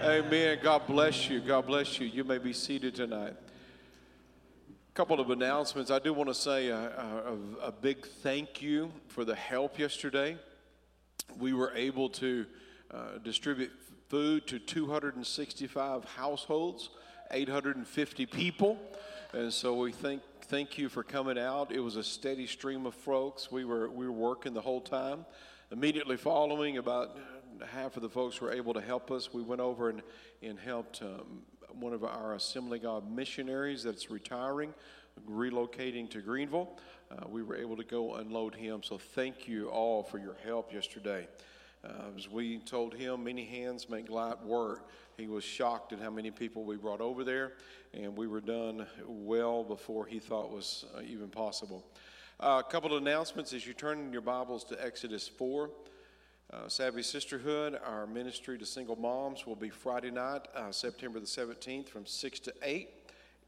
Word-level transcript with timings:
Amen. 0.00 0.60
God 0.62 0.86
bless 0.86 1.28
you. 1.28 1.40
God 1.40 1.66
bless 1.66 1.98
you. 1.98 2.06
You 2.06 2.22
may 2.22 2.38
be 2.38 2.52
seated 2.52 2.94
tonight. 2.94 3.34
A 4.68 4.94
couple 4.94 5.18
of 5.18 5.30
announcements. 5.30 5.90
I 5.90 5.98
do 5.98 6.12
want 6.12 6.28
to 6.28 6.34
say 6.34 6.68
a, 6.68 6.76
a, 6.78 7.66
a 7.66 7.72
big 7.72 8.06
thank 8.06 8.62
you 8.62 8.92
for 9.08 9.24
the 9.24 9.34
help 9.34 9.76
yesterday. 9.76 10.36
We 11.36 11.52
were 11.52 11.72
able 11.74 12.10
to 12.10 12.46
uh, 12.92 13.18
distribute 13.24 13.72
food 14.08 14.46
to 14.46 14.60
265 14.60 16.04
households, 16.04 16.90
850 17.32 18.26
people. 18.26 18.78
And 19.32 19.52
so 19.52 19.74
we 19.74 19.90
thank, 19.90 20.22
thank 20.42 20.78
you 20.78 20.88
for 20.88 21.02
coming 21.02 21.40
out. 21.40 21.72
It 21.72 21.80
was 21.80 21.96
a 21.96 22.04
steady 22.04 22.46
stream 22.46 22.86
of 22.86 22.94
folks. 22.94 23.50
We 23.50 23.64
were, 23.64 23.90
we 23.90 24.06
were 24.06 24.12
working 24.12 24.54
the 24.54 24.60
whole 24.60 24.80
time. 24.80 25.26
Immediately 25.72 26.18
following, 26.18 26.78
about 26.78 27.18
half 27.66 27.96
of 27.96 28.02
the 28.02 28.08
folks 28.08 28.40
were 28.40 28.52
able 28.52 28.74
to 28.74 28.80
help 28.80 29.10
us. 29.10 29.32
We 29.32 29.42
went 29.42 29.60
over 29.60 29.90
and, 29.90 30.02
and 30.42 30.58
helped 30.58 31.02
um, 31.02 31.42
one 31.72 31.92
of 31.92 32.04
our 32.04 32.34
Assembly 32.34 32.78
God 32.78 33.10
missionaries 33.10 33.82
that's 33.82 34.10
retiring, 34.10 34.74
relocating 35.28 36.10
to 36.10 36.20
Greenville. 36.20 36.78
Uh, 37.10 37.26
we 37.28 37.42
were 37.42 37.56
able 37.56 37.76
to 37.76 37.84
go 37.84 38.16
unload 38.16 38.54
him. 38.54 38.82
So 38.82 38.98
thank 38.98 39.48
you 39.48 39.68
all 39.68 40.02
for 40.02 40.18
your 40.18 40.36
help 40.44 40.72
yesterday. 40.72 41.26
Uh, 41.84 41.88
as 42.16 42.28
we 42.28 42.58
told 42.58 42.94
him, 42.94 43.24
many 43.24 43.44
hands 43.44 43.88
make 43.88 44.10
light 44.10 44.42
work. 44.44 44.88
He 45.16 45.26
was 45.26 45.44
shocked 45.44 45.92
at 45.92 46.00
how 46.00 46.10
many 46.10 46.30
people 46.30 46.64
we 46.64 46.76
brought 46.76 47.00
over 47.00 47.24
there, 47.24 47.52
and 47.94 48.16
we 48.16 48.26
were 48.26 48.40
done 48.40 48.86
well 49.06 49.64
before 49.64 50.06
he 50.06 50.18
thought 50.18 50.50
was 50.50 50.84
uh, 50.96 51.00
even 51.06 51.28
possible. 51.28 51.84
Uh, 52.40 52.62
a 52.64 52.70
couple 52.70 52.94
of 52.94 53.02
announcements 53.02 53.52
as 53.52 53.66
you 53.66 53.74
turn 53.74 54.12
your 54.12 54.22
Bibles 54.22 54.64
to 54.64 54.84
Exodus 54.84 55.26
4. 55.26 55.70
Uh, 56.50 56.66
Savvy 56.66 57.02
Sisterhood, 57.02 57.78
our 57.84 58.06
ministry 58.06 58.56
to 58.56 58.64
single 58.64 58.96
moms, 58.96 59.46
will 59.46 59.54
be 59.54 59.68
Friday 59.68 60.10
night, 60.10 60.48
uh, 60.54 60.72
September 60.72 61.20
the 61.20 61.26
17th 61.26 61.90
from 61.90 62.06
6 62.06 62.40
to 62.40 62.54
8. 62.62 62.88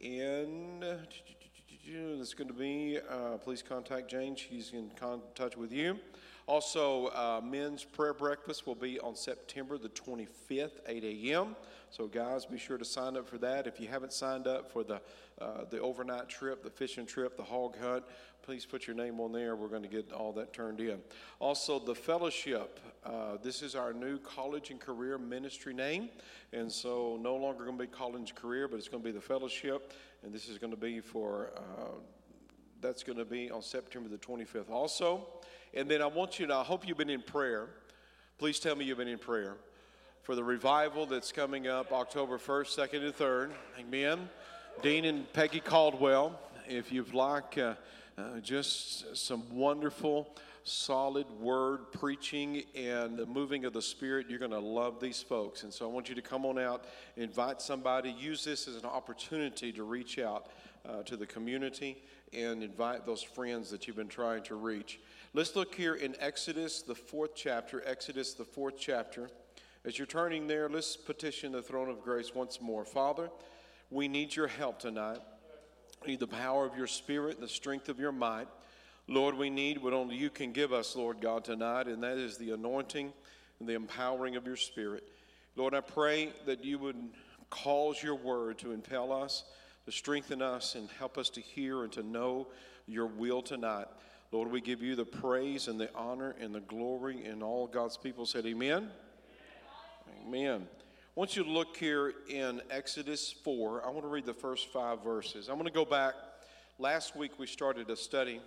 And 0.02 0.84
it's 1.86 2.34
going 2.34 2.48
to 2.48 2.54
be, 2.54 2.98
uh, 3.08 3.38
please 3.38 3.62
contact 3.62 4.10
Jane. 4.10 4.36
She's 4.36 4.72
in 4.74 4.90
touch 5.34 5.56
with 5.56 5.72
you. 5.72 5.98
Also, 6.46 7.06
uh, 7.08 7.40
men's 7.42 7.84
prayer 7.84 8.14
breakfast 8.14 8.66
will 8.66 8.74
be 8.74 8.98
on 9.00 9.14
September 9.14 9.78
the 9.78 9.88
25th, 9.90 10.80
8 10.86 11.04
a.m. 11.04 11.56
So, 11.90 12.06
guys, 12.06 12.46
be 12.46 12.58
sure 12.58 12.78
to 12.78 12.84
sign 12.84 13.16
up 13.16 13.28
for 13.28 13.38
that. 13.38 13.66
If 13.66 13.80
you 13.80 13.88
haven't 13.88 14.12
signed 14.12 14.46
up 14.46 14.70
for 14.70 14.84
the 14.84 15.00
uh, 15.40 15.64
the 15.70 15.80
overnight 15.80 16.28
trip, 16.28 16.62
the 16.62 16.70
fishing 16.70 17.06
trip, 17.06 17.34
the 17.36 17.42
hog 17.42 17.74
hunt, 17.78 18.04
please 18.42 18.66
put 18.66 18.86
your 18.86 18.94
name 18.94 19.20
on 19.20 19.32
there. 19.32 19.56
We're 19.56 19.68
going 19.68 19.82
to 19.82 19.88
get 19.88 20.12
all 20.12 20.32
that 20.34 20.52
turned 20.52 20.80
in. 20.80 20.98
Also, 21.38 21.78
the 21.78 21.94
fellowship. 21.94 22.78
Uh, 23.04 23.38
this 23.42 23.62
is 23.62 23.74
our 23.74 23.94
new 23.94 24.18
college 24.18 24.70
and 24.70 24.78
career 24.78 25.16
ministry 25.16 25.72
name, 25.72 26.10
and 26.52 26.70
so 26.70 27.18
no 27.22 27.36
longer 27.36 27.64
going 27.64 27.78
to 27.78 27.84
be 27.84 27.90
college 27.90 28.16
and 28.16 28.34
career, 28.34 28.68
but 28.68 28.76
it's 28.76 28.88
going 28.88 29.02
to 29.02 29.08
be 29.08 29.12
the 29.12 29.20
fellowship, 29.20 29.94
and 30.22 30.32
this 30.32 30.48
is 30.48 30.58
going 30.58 30.72
to 30.72 30.76
be 30.76 31.00
for. 31.00 31.52
Uh, 31.56 31.94
that's 32.82 33.02
going 33.02 33.18
to 33.18 33.26
be 33.26 33.50
on 33.50 33.62
September 33.62 34.08
the 34.08 34.18
25th. 34.18 34.70
Also. 34.70 35.26
And 35.72 35.88
then 35.88 36.02
I 36.02 36.06
want 36.06 36.40
you 36.40 36.46
to, 36.48 36.54
I 36.54 36.64
hope 36.64 36.86
you've 36.86 36.98
been 36.98 37.10
in 37.10 37.22
prayer. 37.22 37.68
Please 38.38 38.58
tell 38.58 38.74
me 38.74 38.84
you've 38.84 38.98
been 38.98 39.08
in 39.08 39.18
prayer 39.18 39.56
for 40.22 40.34
the 40.34 40.42
revival 40.42 41.06
that's 41.06 41.30
coming 41.30 41.68
up 41.68 41.92
October 41.92 42.38
1st, 42.38 42.88
2nd, 42.88 43.04
and 43.04 43.14
3rd. 43.14 43.50
Amen. 43.78 44.28
Dean 44.82 45.04
and 45.04 45.32
Peggy 45.32 45.60
Caldwell, 45.60 46.38
if 46.68 46.90
you'd 46.90 47.14
like 47.14 47.56
uh, 47.56 47.74
uh, 48.18 48.40
just 48.40 49.16
some 49.16 49.44
wonderful, 49.54 50.34
solid 50.64 51.30
word 51.38 51.92
preaching 51.92 52.64
and 52.74 53.16
the 53.16 53.26
moving 53.26 53.64
of 53.64 53.72
the 53.72 53.82
Spirit, 53.82 54.26
you're 54.28 54.38
going 54.38 54.50
to 54.50 54.58
love 54.58 55.00
these 55.00 55.22
folks. 55.22 55.62
And 55.62 55.72
so 55.72 55.88
I 55.88 55.92
want 55.92 56.08
you 56.08 56.14
to 56.16 56.22
come 56.22 56.44
on 56.44 56.58
out, 56.58 56.84
invite 57.16 57.62
somebody, 57.62 58.10
use 58.10 58.44
this 58.44 58.66
as 58.66 58.76
an 58.76 58.86
opportunity 58.86 59.72
to 59.72 59.84
reach 59.84 60.18
out 60.18 60.50
uh, 60.88 61.02
to 61.04 61.16
the 61.16 61.26
community 61.26 62.02
and 62.32 62.62
invite 62.62 63.06
those 63.06 63.22
friends 63.22 63.70
that 63.70 63.86
you've 63.86 63.96
been 63.96 64.08
trying 64.08 64.42
to 64.44 64.54
reach. 64.54 65.00
Let's 65.32 65.54
look 65.54 65.76
here 65.76 65.94
in 65.94 66.16
Exodus, 66.18 66.82
the 66.82 66.96
fourth 66.96 67.36
chapter. 67.36 67.84
Exodus, 67.86 68.34
the 68.34 68.44
fourth 68.44 68.74
chapter. 68.76 69.30
As 69.84 69.96
you're 69.96 70.04
turning 70.04 70.48
there, 70.48 70.68
let's 70.68 70.96
petition 70.96 71.52
the 71.52 71.62
throne 71.62 71.88
of 71.88 72.02
grace 72.02 72.34
once 72.34 72.60
more. 72.60 72.84
Father, 72.84 73.30
we 73.90 74.08
need 74.08 74.34
your 74.34 74.48
help 74.48 74.80
tonight. 74.80 75.20
We 76.02 76.08
need 76.08 76.20
the 76.20 76.26
power 76.26 76.66
of 76.66 76.76
your 76.76 76.88
spirit, 76.88 77.40
the 77.40 77.46
strength 77.46 77.88
of 77.88 78.00
your 78.00 78.10
might. 78.10 78.48
Lord, 79.06 79.36
we 79.36 79.50
need 79.50 79.80
what 79.80 79.92
only 79.92 80.16
you 80.16 80.30
can 80.30 80.50
give 80.50 80.72
us, 80.72 80.96
Lord 80.96 81.20
God, 81.20 81.44
tonight, 81.44 81.86
and 81.86 82.02
that 82.02 82.18
is 82.18 82.36
the 82.36 82.50
anointing 82.50 83.12
and 83.60 83.68
the 83.68 83.74
empowering 83.74 84.34
of 84.34 84.46
your 84.46 84.56
spirit. 84.56 85.04
Lord, 85.54 85.74
I 85.74 85.80
pray 85.80 86.32
that 86.46 86.64
you 86.64 86.80
would 86.80 86.96
cause 87.50 88.02
your 88.02 88.16
word 88.16 88.58
to 88.58 88.72
impel 88.72 89.12
us, 89.12 89.44
to 89.86 89.92
strengthen 89.92 90.42
us, 90.42 90.74
and 90.74 90.88
help 90.98 91.16
us 91.16 91.30
to 91.30 91.40
hear 91.40 91.84
and 91.84 91.92
to 91.92 92.02
know 92.02 92.48
your 92.88 93.06
will 93.06 93.42
tonight. 93.42 93.86
Lord, 94.32 94.52
we 94.52 94.60
give 94.60 94.80
you 94.80 94.94
the 94.94 95.04
praise 95.04 95.66
and 95.66 95.80
the 95.80 95.90
honor 95.92 96.36
and 96.40 96.54
the 96.54 96.60
glory, 96.60 97.24
and 97.24 97.42
all 97.42 97.66
God's 97.66 97.96
people 97.96 98.26
said, 98.26 98.46
Amen. 98.46 98.88
Amen. 100.24 100.28
Amen. 100.28 100.68
I 100.70 101.20
want 101.20 101.36
you 101.36 101.42
to 101.42 101.50
look 101.50 101.76
here 101.76 102.14
in 102.28 102.62
Exodus 102.70 103.34
4. 103.42 103.84
I 103.84 103.90
want 103.90 104.02
to 104.02 104.08
read 104.08 104.26
the 104.26 104.32
first 104.32 104.72
five 104.72 105.02
verses. 105.02 105.48
I'm 105.48 105.56
going 105.56 105.66
to 105.66 105.72
go 105.72 105.84
back. 105.84 106.14
Last 106.78 107.16
week 107.16 107.40
we 107.40 107.48
started 107.48 107.90
a 107.90 107.96
study, 107.96 108.40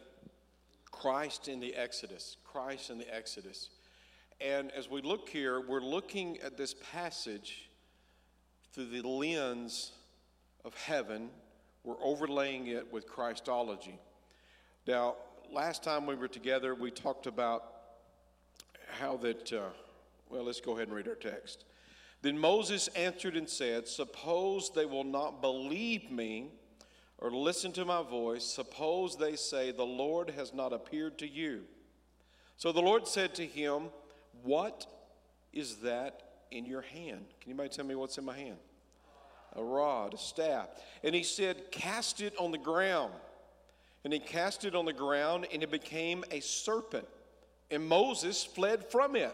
Christ 0.89 1.49
in 1.49 1.59
the 1.59 1.75
Exodus. 1.75 2.37
Christ 2.45 2.89
in 2.89 2.97
the 2.97 3.13
Exodus. 3.13 3.69
And 4.39 4.71
as 4.71 4.89
we 4.89 5.01
look 5.01 5.27
here, 5.27 5.59
we're 5.59 5.81
looking 5.81 6.39
at 6.39 6.55
this 6.55 6.75
passage 6.93 7.69
through 8.71 8.85
the 8.85 9.05
lens 9.05 9.91
of 10.63 10.73
heaven. 10.75 11.29
We're 11.83 12.01
overlaying 12.01 12.67
it 12.67 12.91
with 12.93 13.05
Christology. 13.05 13.99
Now, 14.87 15.15
last 15.53 15.83
time 15.83 16.07
we 16.07 16.15
were 16.15 16.27
together, 16.27 16.73
we 16.73 16.89
talked 16.89 17.27
about 17.27 17.63
how 18.99 19.17
that, 19.17 19.53
uh, 19.53 19.69
well, 20.29 20.43
let's 20.43 20.59
go 20.59 20.73
ahead 20.73 20.87
and 20.87 20.95
read 20.95 21.07
our 21.07 21.15
text. 21.15 21.65
Then 22.23 22.37
Moses 22.37 22.87
answered 22.89 23.37
and 23.37 23.47
said, 23.47 23.87
Suppose 23.87 24.71
they 24.73 24.85
will 24.85 25.03
not 25.03 25.41
believe 25.41 26.09
me 26.09 26.47
or 27.19 27.29
listen 27.29 27.71
to 27.73 27.85
my 27.85 28.01
voice. 28.01 28.43
Suppose 28.43 29.15
they 29.15 29.35
say, 29.35 29.71
The 29.71 29.83
Lord 29.83 30.31
has 30.31 30.53
not 30.53 30.73
appeared 30.73 31.19
to 31.19 31.27
you. 31.27 31.63
So 32.57 32.71
the 32.71 32.81
Lord 32.81 33.07
said 33.07 33.35
to 33.35 33.45
him, 33.45 33.89
What 34.41 34.87
is 35.51 35.77
that 35.77 36.21
in 36.49 36.65
your 36.65 36.81
hand? 36.81 37.25
Can 37.41 37.51
anybody 37.51 37.69
tell 37.69 37.85
me 37.85 37.95
what's 37.95 38.17
in 38.17 38.25
my 38.25 38.37
hand? 38.37 38.57
A 39.55 39.63
rod, 39.63 40.15
a 40.15 40.17
staff. 40.17 40.69
And 41.03 41.13
he 41.13 41.23
said, 41.23 41.71
Cast 41.71 42.21
it 42.21 42.33
on 42.39 42.51
the 42.51 42.57
ground. 42.57 43.13
And 44.03 44.11
he 44.11 44.19
cast 44.19 44.65
it 44.65 44.75
on 44.75 44.85
the 44.85 44.93
ground, 44.93 45.47
and 45.53 45.63
it 45.63 45.71
became 45.71 46.23
a 46.31 46.41
serpent. 46.41 47.07
And 47.71 47.87
Moses 47.87 48.43
fled 48.43 48.85
from 48.91 49.15
it. 49.15 49.33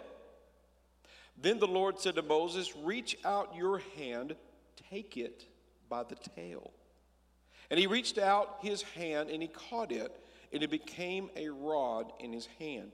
Then 1.42 1.60
the 1.60 1.68
Lord 1.68 2.00
said 2.00 2.16
to 2.16 2.22
Moses, 2.22 2.76
Reach 2.76 3.18
out 3.26 3.56
your 3.56 3.82
hand, 3.98 4.36
take 4.90 5.18
it 5.18 5.46
by 5.88 6.04
the 6.04 6.16
tail. 6.16 6.72
And 7.70 7.80
he 7.80 7.88
reached 7.88 8.18
out 8.18 8.58
his 8.62 8.82
hand, 8.82 9.30
and 9.30 9.42
he 9.42 9.48
caught 9.48 9.92
it, 9.92 10.16
and 10.52 10.64
it 10.64 10.70
became 10.70 11.30
a 11.36 11.50
rod 11.50 12.12
in 12.20 12.34
his 12.34 12.48
hand. 12.60 12.92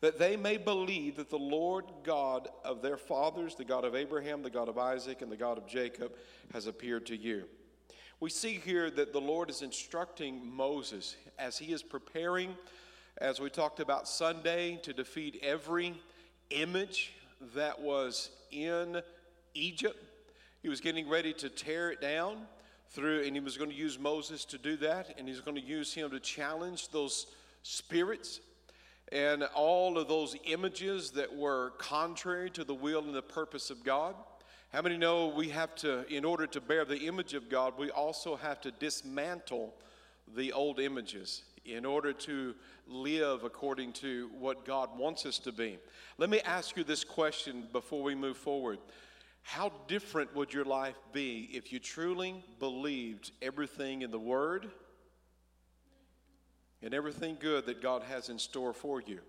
That 0.00 0.18
they 0.18 0.36
may 0.36 0.56
believe 0.56 1.16
that 1.16 1.30
the 1.30 1.38
Lord 1.38 1.86
God 2.02 2.48
of 2.64 2.82
their 2.82 2.96
fathers, 2.96 3.54
the 3.54 3.64
God 3.64 3.84
of 3.84 3.94
Abraham, 3.94 4.42
the 4.42 4.50
God 4.50 4.68
of 4.68 4.76
Isaac, 4.76 5.22
and 5.22 5.30
the 5.30 5.36
God 5.36 5.56
of 5.56 5.66
Jacob, 5.66 6.12
has 6.52 6.66
appeared 6.66 7.06
to 7.06 7.16
you. 7.16 7.44
We 8.20 8.30
see 8.30 8.54
here 8.54 8.90
that 8.90 9.12
the 9.12 9.20
Lord 9.20 9.50
is 9.50 9.62
instructing 9.62 10.54
Moses 10.54 11.16
as 11.38 11.58
he 11.58 11.72
is 11.72 11.82
preparing, 11.82 12.54
as 13.18 13.40
we 13.40 13.50
talked 13.50 13.80
about 13.80 14.08
Sunday, 14.08 14.78
to 14.82 14.92
defeat 14.92 15.40
every 15.42 16.00
image 16.50 17.12
that 17.54 17.80
was 17.80 18.30
in 18.52 19.02
Egypt. 19.54 20.02
He 20.62 20.68
was 20.68 20.80
getting 20.80 21.08
ready 21.08 21.32
to 21.34 21.48
tear 21.48 21.90
it 21.90 22.00
down 22.00 22.38
through, 22.90 23.24
and 23.24 23.34
he 23.34 23.40
was 23.40 23.58
going 23.58 23.70
to 23.70 23.76
use 23.76 23.98
Moses 23.98 24.44
to 24.46 24.58
do 24.58 24.76
that, 24.76 25.16
and 25.18 25.28
he's 25.28 25.40
going 25.40 25.56
to 25.56 25.66
use 25.66 25.92
him 25.92 26.10
to 26.10 26.20
challenge 26.20 26.90
those 26.90 27.26
spirits 27.62 28.40
and 29.12 29.42
all 29.54 29.98
of 29.98 30.08
those 30.08 30.36
images 30.44 31.10
that 31.10 31.34
were 31.34 31.72
contrary 31.78 32.48
to 32.50 32.64
the 32.64 32.74
will 32.74 33.00
and 33.00 33.14
the 33.14 33.22
purpose 33.22 33.70
of 33.70 33.84
God. 33.84 34.14
How 34.74 34.82
many 34.82 34.96
know 34.96 35.28
we 35.28 35.50
have 35.50 35.76
to, 35.76 36.04
in 36.12 36.24
order 36.24 36.48
to 36.48 36.60
bear 36.60 36.84
the 36.84 37.06
image 37.06 37.32
of 37.34 37.48
God, 37.48 37.74
we 37.78 37.92
also 37.92 38.34
have 38.34 38.60
to 38.62 38.72
dismantle 38.72 39.72
the 40.34 40.52
old 40.52 40.80
images 40.80 41.44
in 41.64 41.84
order 41.84 42.12
to 42.12 42.56
live 42.88 43.44
according 43.44 43.92
to 43.92 44.30
what 44.36 44.64
God 44.64 44.98
wants 44.98 45.26
us 45.26 45.38
to 45.38 45.52
be? 45.52 45.78
Let 46.18 46.28
me 46.28 46.40
ask 46.40 46.76
you 46.76 46.82
this 46.82 47.04
question 47.04 47.68
before 47.72 48.02
we 48.02 48.16
move 48.16 48.36
forward. 48.36 48.80
How 49.42 49.70
different 49.86 50.34
would 50.34 50.52
your 50.52 50.64
life 50.64 50.98
be 51.12 51.48
if 51.52 51.72
you 51.72 51.78
truly 51.78 52.44
believed 52.58 53.30
everything 53.40 54.02
in 54.02 54.10
the 54.10 54.18
Word 54.18 54.72
and 56.82 56.92
everything 56.92 57.36
good 57.38 57.66
that 57.66 57.80
God 57.80 58.02
has 58.02 58.28
in 58.28 58.40
store 58.40 58.72
for 58.72 59.00
you? 59.00 59.20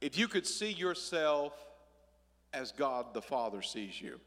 If 0.00 0.18
you 0.18 0.26
could 0.26 0.44
see 0.44 0.72
yourself 0.72 1.52
as 2.52 2.72
God 2.72 3.14
the 3.14 3.22
Father 3.22 3.62
sees 3.62 4.00
you. 4.00 4.20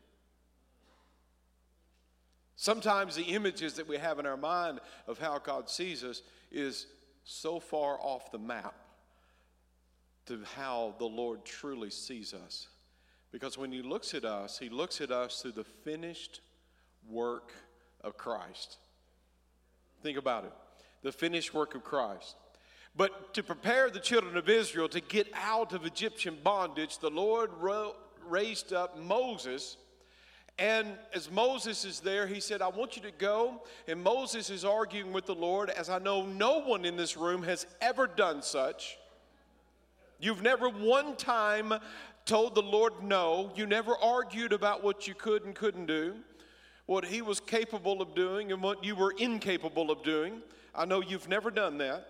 Sometimes 2.55 3.15
the 3.15 3.23
images 3.23 3.73
that 3.73 3.87
we 3.87 3.97
have 3.97 4.19
in 4.19 4.25
our 4.25 4.37
mind 4.37 4.79
of 5.07 5.17
how 5.17 5.39
God 5.39 5.69
sees 5.69 6.03
us 6.03 6.21
is 6.51 6.85
so 7.23 7.59
far 7.59 7.97
off 7.99 8.31
the 8.31 8.37
map 8.37 8.75
to 10.27 10.39
how 10.55 10.93
the 10.99 11.05
Lord 11.05 11.43
truly 11.43 11.89
sees 11.89 12.33
us. 12.33 12.67
Because 13.31 13.57
when 13.57 13.71
He 13.71 13.81
looks 13.81 14.13
at 14.13 14.25
us, 14.25 14.59
He 14.59 14.69
looks 14.69 15.01
at 15.01 15.11
us 15.11 15.41
through 15.41 15.53
the 15.53 15.63
finished 15.63 16.41
work 17.09 17.51
of 18.01 18.17
Christ. 18.17 18.77
Think 20.03 20.17
about 20.17 20.45
it 20.45 20.53
the 21.03 21.11
finished 21.11 21.53
work 21.53 21.73
of 21.73 21.83
Christ. 21.83 22.35
But 22.95 23.33
to 23.33 23.43
prepare 23.43 23.89
the 23.89 23.99
children 23.99 24.37
of 24.37 24.49
Israel 24.49 24.89
to 24.89 25.01
get 25.01 25.27
out 25.33 25.73
of 25.73 25.85
Egyptian 25.85 26.37
bondage, 26.43 26.99
the 26.99 27.09
Lord 27.09 27.49
raised 28.29 28.73
up 28.73 28.97
Moses. 28.97 29.77
And 30.59 30.87
as 31.13 31.31
Moses 31.31 31.85
is 31.85 31.99
there, 31.99 32.27
he 32.27 32.39
said, 32.39 32.61
I 32.61 32.67
want 32.67 32.95
you 32.95 33.01
to 33.03 33.11
go. 33.11 33.61
And 33.87 34.03
Moses 34.03 34.49
is 34.49 34.63
arguing 34.65 35.13
with 35.13 35.25
the 35.25 35.35
Lord, 35.35 35.69
as 35.69 35.89
I 35.89 35.99
know 35.99 36.25
no 36.25 36.59
one 36.59 36.85
in 36.85 36.97
this 36.97 37.17
room 37.17 37.43
has 37.43 37.65
ever 37.81 38.07
done 38.07 38.41
such. 38.41 38.97
You've 40.19 40.43
never 40.43 40.69
one 40.69 41.15
time 41.15 41.73
told 42.25 42.53
the 42.53 42.61
Lord 42.61 42.93
no. 43.01 43.51
You 43.55 43.65
never 43.65 43.95
argued 43.97 44.53
about 44.53 44.83
what 44.83 45.07
you 45.07 45.15
could 45.15 45.43
and 45.45 45.55
couldn't 45.55 45.87
do, 45.87 46.15
what 46.85 47.05
he 47.05 47.21
was 47.21 47.39
capable 47.39 48.01
of 48.01 48.13
doing, 48.13 48.51
and 48.51 48.61
what 48.61 48.83
you 48.83 48.95
were 48.95 49.13
incapable 49.17 49.89
of 49.89 50.03
doing. 50.03 50.41
I 50.75 50.85
know 50.85 51.01
you've 51.01 51.27
never 51.27 51.49
done 51.49 51.79
that. 51.79 52.07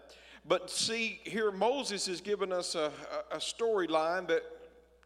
But 0.47 0.69
see, 0.69 1.19
here 1.23 1.51
Moses 1.51 2.07
is 2.07 2.19
giving 2.19 2.51
us 2.51 2.75
a, 2.75 2.91
a, 3.31 3.37
storyline 3.37 4.27
that 4.27 4.43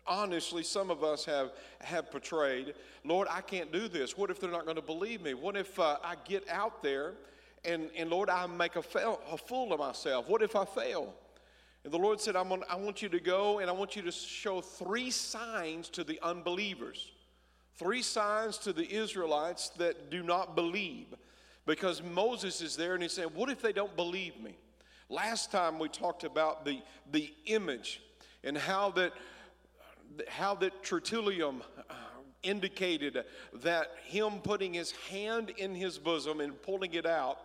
honestly 0.08 0.64
some 0.64 0.90
of 0.90 1.04
us 1.04 1.26
have, 1.26 1.52
have 1.82 2.12
portrayed. 2.12 2.74
Lord, 3.04 3.28
I 3.30 3.42
can't 3.42 3.72
do 3.72 3.88
this. 3.88 4.18
What 4.18 4.30
if 4.30 4.40
they're 4.40 4.52
not 4.52 4.66
going 4.66 4.76
to 4.76 4.82
believe 4.82 5.22
me? 5.22 5.34
What 5.34 5.56
if 5.56 5.80
uh, 5.80 5.98
I 6.04 6.16
get 6.26 6.48
out 6.50 6.82
there 6.82 7.14
and, 7.64 7.90
and 7.98 8.10
Lord, 8.10 8.30
I 8.30 8.46
make 8.48 8.76
a, 8.76 8.82
fail, 8.82 9.20
a 9.32 9.38
fool 9.38 9.74
of 9.74 9.80
myself? 9.80 10.30
What 10.30 10.42
if 10.42 10.56
I 10.56 10.66
fail? 10.66 11.14
And 11.84 11.94
the 11.94 11.98
Lord 11.98 12.20
said, 12.20 12.36
I'm 12.36 12.52
on, 12.52 12.64
I 12.70 12.76
want 12.76 13.02
you 13.02 13.10
to 13.10 13.20
go 13.20 13.60
and 13.60 13.70
I 13.70 13.74
want 13.74 13.96
you 13.96 14.02
to 14.04 14.12
show 14.12 14.62
three 14.62 15.12
signs 15.12 15.90
to 15.90 16.04
the 16.04 16.20
unbelievers, 16.24 17.12
three 17.76 18.02
signs 18.02 18.58
to 18.60 18.74
the 18.74 18.92
Israelites 18.92 19.70
that 19.78 20.10
do 20.10 20.24
not 20.24 20.56
believe. 20.56 21.08
Because 21.66 22.02
Moses 22.04 22.62
is 22.62 22.76
there 22.76 22.94
and 22.94 23.04
he's 23.04 23.14
saying, 23.14 23.30
What 23.34 23.50
if 23.50 23.62
they 23.62 23.74
don't 23.74 23.96
believe 23.96 24.40
me? 24.42 24.56
Last 25.10 25.52
time 25.52 25.78
we 25.78 25.90
talked 25.90 26.24
about 26.24 26.66
the, 26.66 26.82
the 27.12 27.32
image 27.46 28.02
and 28.44 28.58
how 28.58 28.92
that, 28.92 29.14
how 30.28 30.56
that 30.56 30.84
Tertullian 30.84 31.62
uh, 31.90 31.94
indicated 32.44 33.24
that 33.54 33.92
him 34.06 34.40
putting 34.44 34.74
his 34.74 34.92
hand 35.10 35.52
in 35.58 35.76
his 35.76 35.98
bosom 35.98 36.40
and 36.42 36.62
pulling 36.62 36.94
it 36.94 37.06
out 37.06 37.40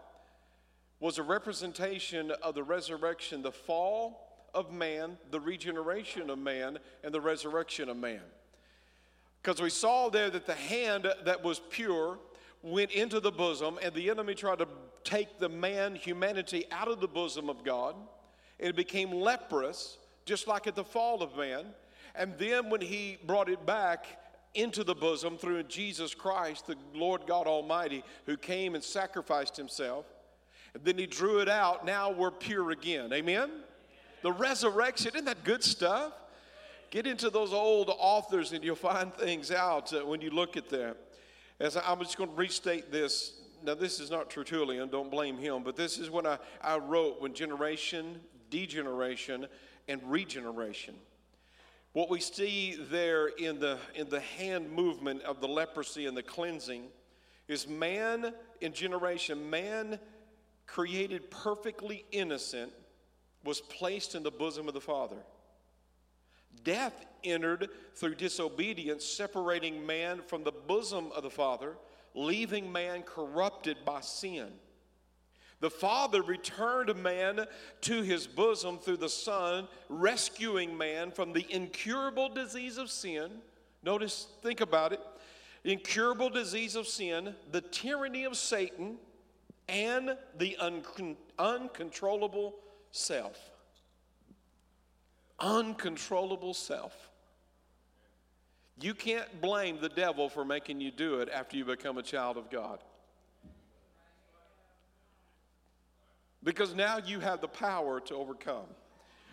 was 1.01 1.19
a 1.19 1.23
representation 1.23 2.31
of 2.43 2.55
the 2.55 2.63
resurrection, 2.63 3.43
the 3.43 3.51
fall 3.51 4.47
of 4.55 4.73
man, 4.73 5.17
the 5.31 5.41
regeneration 5.41 6.29
of 6.29 6.39
man, 6.39 6.79
and 7.03 7.15
the 7.15 7.21
resurrection 7.21 7.89
of 7.89 7.97
man. 7.97 8.21
Because 9.43 9.63
we 9.63 9.71
saw 9.71 10.11
there 10.11 10.29
that 10.29 10.47
the 10.47 10.55
hand 10.55 11.07
that 11.25 11.43
was 11.43 11.61
pure 11.71 12.19
went 12.63 12.91
into 12.91 13.21
the 13.21 13.31
bosom, 13.31 13.79
and 13.83 13.95
the 13.95 14.11
enemy 14.11 14.35
tried 14.35 14.59
to 14.59 14.69
take 15.03 15.39
the 15.39 15.49
man, 15.49 15.95
humanity, 15.95 16.67
out 16.71 16.89
of 16.89 17.01
the 17.01 17.09
bosom 17.09 17.49
of 17.49 17.65
God. 17.65 17.95
And 18.59 18.69
it 18.69 18.77
became 18.77 19.11
leprous, 19.11 19.97
just 20.27 20.47
like 20.47 20.67
at 20.67 20.75
the 20.75 20.85
fall 20.85 21.23
of 21.23 21.35
man. 21.37 21.67
And 22.21 22.37
then 22.37 22.69
when 22.69 22.83
he 22.83 23.17
brought 23.25 23.49
it 23.49 23.65
back 23.65 24.05
into 24.53 24.85
the 24.85 24.95
bosom 24.95 25.39
through 25.39 25.63
Jesus 25.63 26.15
Christ, 26.15 26.67
the 26.67 26.77
Lord 26.95 27.23
God 27.27 27.47
Almighty, 27.47 28.05
who 28.27 28.37
came 28.37 28.75
and 28.75 28.85
sacrificed 28.85 29.57
himself, 29.57 30.05
and 30.75 30.85
then 30.85 30.99
he 30.99 31.07
drew 31.07 31.39
it 31.39 31.49
out. 31.49 31.87
Now 31.87 32.11
we're 32.11 32.31
pure 32.31 32.73
again. 32.73 33.11
Amen? 33.15 33.51
The 34.21 34.33
resurrection, 34.33 35.13
isn't 35.15 35.25
that 35.25 35.45
good 35.45 35.65
stuff? 35.65 36.13
Get 36.91 37.07
into 37.07 37.31
those 37.31 37.55
old 37.55 37.91
authors 37.99 38.53
and 38.53 38.63
you'll 38.63 38.77
find 38.77 39.15
things 39.15 39.51
out 39.51 39.91
uh, 39.95 40.05
when 40.05 40.21
you 40.21 40.29
look 40.29 40.59
at 40.59 40.69
them. 40.69 40.97
As 41.59 41.75
I'm 41.75 42.01
just 42.01 42.19
going 42.19 42.29
to 42.29 42.37
restate 42.37 42.93
this. 42.93 43.33
Now, 43.65 43.75
this 43.75 43.99
is 43.99 44.11
not 44.11 44.29
Tertullian, 44.29 44.91
don't 44.91 45.11
blame 45.11 45.39
him, 45.39 45.63
but 45.63 45.75
this 45.75 45.97
is 45.97 46.11
what 46.11 46.27
I, 46.27 46.39
I 46.61 46.77
wrote 46.77 47.21
when 47.21 47.33
generation, 47.33 48.21
degeneration, 48.51 49.47
and 49.89 50.03
regeneration. 50.05 50.97
What 51.93 52.09
we 52.09 52.21
see 52.21 52.77
there 52.91 53.27
in 53.27 53.59
the, 53.59 53.79
in 53.95 54.09
the 54.09 54.21
hand 54.21 54.71
movement 54.71 55.23
of 55.23 55.41
the 55.41 55.49
leprosy 55.49 56.07
and 56.07 56.17
the 56.17 56.23
cleansing 56.23 56.85
is 57.49 57.67
man 57.67 58.33
in 58.61 58.73
generation, 58.73 59.51
man 59.51 59.99
created 60.67 61.31
perfectly 61.31 62.05
innocent, 62.13 62.73
was 63.45 63.61
placed 63.61 64.15
in 64.15 64.23
the 64.23 64.31
bosom 64.31 64.69
of 64.69 64.75
the 64.75 64.81
Father. 64.81 65.17
Death 66.63 67.07
entered 67.25 67.69
through 67.95 68.15
disobedience, 68.15 69.05
separating 69.05 69.85
man 69.85 70.21
from 70.27 70.45
the 70.45 70.53
bosom 70.53 71.11
of 71.17 71.25
the 71.25 71.31
Father, 71.31 71.75
leaving 72.15 72.71
man 72.71 73.03
corrupted 73.03 73.79
by 73.85 74.01
sin. 74.01 74.49
The 75.61 75.71
Father 75.71 76.23
returned 76.23 76.95
man 77.03 77.47
to 77.83 78.03
his 78.03 78.27
bosom 78.27 78.79
through 78.79 78.97
the 78.97 79.09
Son, 79.09 79.69
rescuing 79.89 80.77
man 80.77 81.11
from 81.11 81.33
the 81.33 81.47
incurable 81.51 82.31
disease 82.31 82.79
of 82.79 82.91
sin. 82.91 83.31
Notice, 83.83 84.27
think 84.43 84.61
about 84.61 84.93
it 84.93 85.01
incurable 85.65 86.31
disease 86.31 86.75
of 86.75 86.87
sin, 86.87 87.35
the 87.53 87.61
tyranny 87.61 88.25
of 88.25 88.37
Satan, 88.37 88.97
and 89.69 90.17
the 90.39 90.57
un- 90.57 91.17
uncontrollable 91.39 92.55
self. 92.91 93.39
Uncontrollable 95.39 96.55
self. 96.55 97.11
You 98.81 98.95
can't 98.95 99.41
blame 99.41 99.79
the 99.81 99.89
devil 99.89 100.29
for 100.29 100.45
making 100.45 100.81
you 100.81 100.91
do 100.91 101.21
it 101.21 101.29
after 101.29 101.57
you 101.57 101.65
become 101.65 101.99
a 101.99 102.03
child 102.03 102.37
of 102.39 102.51
God. 102.51 102.83
Because 106.43 106.75
now 106.75 106.99
you 106.99 107.21
have 107.21 107.41
the 107.41 107.49
power 107.49 108.01
to 108.01 108.15
overcome. 108.15 108.67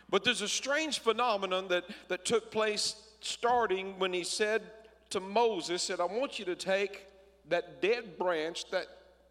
But 0.09 0.23
there's 0.23 0.41
a 0.41 0.47
strange 0.47 0.99
phenomenon 0.99 1.67
that, 1.69 1.85
that 2.07 2.25
took 2.25 2.51
place 2.51 2.95
starting 3.19 3.97
when 3.99 4.13
he 4.13 4.23
said 4.23 4.61
to 5.09 5.19
Moses, 5.19 5.83
said, 5.83 5.99
I 5.99 6.05
want 6.05 6.39
you 6.39 6.45
to 6.45 6.55
take 6.55 7.05
that 7.49 7.81
dead 7.81 8.17
branch, 8.17 8.69
that, 8.71 8.87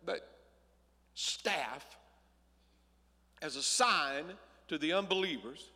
that 0.06 0.20
staff, 1.14 1.84
as 3.42 3.56
a 3.56 3.62
sign 3.62 4.24
to 4.68 4.78
the 4.78 4.92
unbelievers, 4.92 5.70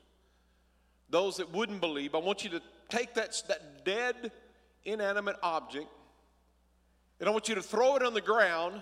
those 1.10 1.36
that 1.36 1.52
wouldn't 1.52 1.80
believe. 1.80 2.14
I 2.14 2.18
want 2.18 2.44
you 2.44 2.50
to 2.50 2.62
take 2.88 3.14
that, 3.14 3.42
that 3.48 3.84
dead, 3.84 4.32
inanimate 4.84 5.36
object, 5.42 5.88
and 7.18 7.28
I 7.28 7.32
want 7.32 7.48
you 7.48 7.54
to 7.54 7.62
throw 7.62 7.96
it 7.96 8.02
on 8.02 8.14
the 8.14 8.20
ground, 8.20 8.80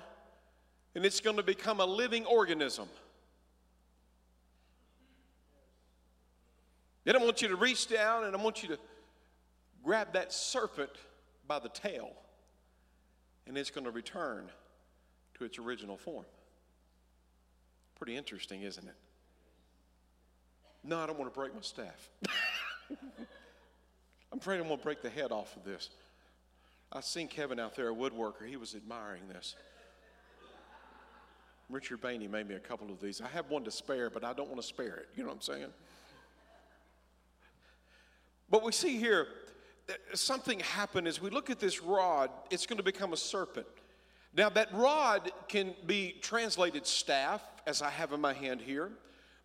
and 0.95 1.05
it's 1.05 1.21
going 1.21 1.37
to 1.37 1.43
become 1.43 1.81
a 1.81 1.87
living 1.87 2.25
organism. 2.27 2.89
Then 7.09 7.17
I 7.17 7.25
want 7.25 7.41
you 7.41 7.49
to 7.49 7.57
reach 7.57 7.89
down 7.89 8.25
and 8.25 8.37
I 8.37 8.39
want 8.39 8.63
you 8.63 8.69
to 8.69 8.79
grab 9.83 10.13
that 10.13 10.31
serpent 10.31 10.91
by 11.47 11.59
the 11.59 11.71
tail, 11.71 12.11
and 13.47 13.57
it's 13.57 13.71
going 13.71 13.87
to 13.87 13.91
return 13.91 14.51
to 15.39 15.45
its 15.47 15.59
original 15.59 15.97
form. 15.97 16.27
Pretty 17.97 18.15
interesting, 18.15 18.61
isn't 18.61 18.87
it? 18.87 18.95
No, 20.85 20.99
I 20.99 21.07
don't 21.07 21.19
want 21.19 21.33
to 21.33 21.41
break 21.41 21.55
my 21.55 21.63
staff. 21.63 22.11
I'm 22.91 24.39
afraid 24.39 24.61
I'm 24.61 24.67
going 24.67 24.77
to 24.77 24.85
break 24.85 25.01
the 25.01 25.09
head 25.09 25.33
off 25.33 25.57
of 25.57 25.65
this. 25.65 25.89
I 26.93 27.01
seen 27.01 27.27
Kevin 27.27 27.59
out 27.59 27.75
there, 27.75 27.89
a 27.89 27.95
woodworker. 27.95 28.47
He 28.47 28.57
was 28.57 28.75
admiring 28.75 29.23
this. 29.33 29.55
Richard 31.71 32.03
Bainey 32.03 32.29
made 32.29 32.47
me 32.47 32.57
a 32.57 32.61
couple 32.61 32.91
of 32.91 33.01
these. 33.01 33.23
I 33.23 33.29
have 33.29 33.49
one 33.49 33.65
to 33.65 33.71
spare, 33.71 34.11
but 34.11 34.25
I 34.25 34.35
don't 34.35 34.51
want 34.51 34.61
to 34.61 34.67
spare 34.67 34.97
it. 34.97 35.09
You 35.17 35.23
know 35.23 35.31
what 35.31 35.37
I'm 35.37 35.41
saying? 35.41 35.73
But 38.51 38.65
we 38.65 38.73
see 38.73 38.99
here 38.99 39.29
something 40.15 40.61
happened 40.61 41.07
as 41.07 41.21
we 41.21 41.31
look 41.31 41.51
at 41.51 41.59
this 41.59 41.83
rod, 41.83 42.31
it's 42.51 42.67
going 42.67 42.77
to 42.77 42.83
become 42.83 43.13
a 43.13 43.17
serpent. 43.17 43.67
Now, 44.35 44.51
that 44.51 44.73
rod 44.75 45.33
can 45.49 45.75
be 45.87 46.17
translated 46.21 46.87
staff, 46.87 47.43
as 47.67 47.83
I 47.83 47.91
have 47.91 48.13
in 48.13 48.21
my 48.21 48.33
hand 48.33 48.61
here, 48.61 48.91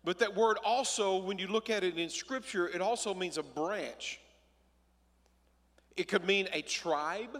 but 0.04 0.18
that 0.18 0.34
word 0.34 0.58
also, 0.64 1.16
when 1.16 1.38
you 1.38 1.46
look 1.46 1.70
at 1.70 1.82
it 1.82 1.98
in 1.98 2.10
Scripture, 2.10 2.68
it 2.68 2.80
also 2.80 3.14
means 3.14 3.38
a 3.38 3.42
branch. 3.42 4.20
It 5.96 6.08
could 6.08 6.24
mean 6.26 6.48
a 6.52 6.60
tribe. 6.62 7.38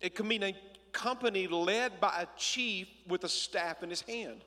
It 0.00 0.14
could 0.14 0.26
mean 0.26 0.42
a 0.42 0.54
company 0.92 1.48
led 1.48 2.00
by 2.00 2.22
a 2.22 2.38
chief 2.38 2.88
with 3.08 3.24
a 3.24 3.28
staff 3.28 3.82
in 3.82 3.90
his 3.90 4.02
hand. 4.02 4.44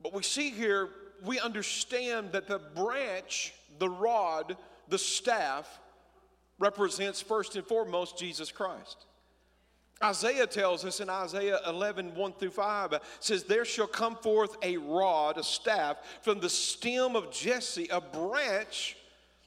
But 0.00 0.12
we 0.12 0.22
see 0.22 0.50
here, 0.50 0.90
we 1.24 1.40
understand 1.40 2.32
that 2.32 2.46
the 2.46 2.58
branch, 2.58 3.52
the 3.78 3.88
rod, 3.88 4.56
the 4.88 4.98
staff 4.98 5.80
represents 6.58 7.20
first 7.20 7.56
and 7.56 7.66
foremost 7.66 8.18
Jesus 8.18 8.50
Christ. 8.50 9.06
Isaiah 10.02 10.46
tells 10.46 10.84
us 10.84 11.00
in 11.00 11.10
Isaiah 11.10 11.58
11, 11.66 12.14
1 12.14 12.32
through 12.34 12.50
5, 12.50 13.00
says, 13.18 13.44
There 13.44 13.64
shall 13.64 13.88
come 13.88 14.16
forth 14.16 14.56
a 14.62 14.76
rod, 14.76 15.38
a 15.38 15.42
staff, 15.42 15.96
from 16.22 16.38
the 16.38 16.48
stem 16.48 17.16
of 17.16 17.32
Jesse, 17.32 17.88
a 17.90 18.00
branch 18.00 18.96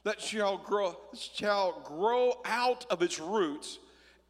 that 0.04 0.20
shall 0.20 0.58
grow, 0.58 0.96
shall 1.14 1.80
grow 1.84 2.34
out 2.44 2.84
of 2.90 3.02
its 3.02 3.18
roots. 3.18 3.78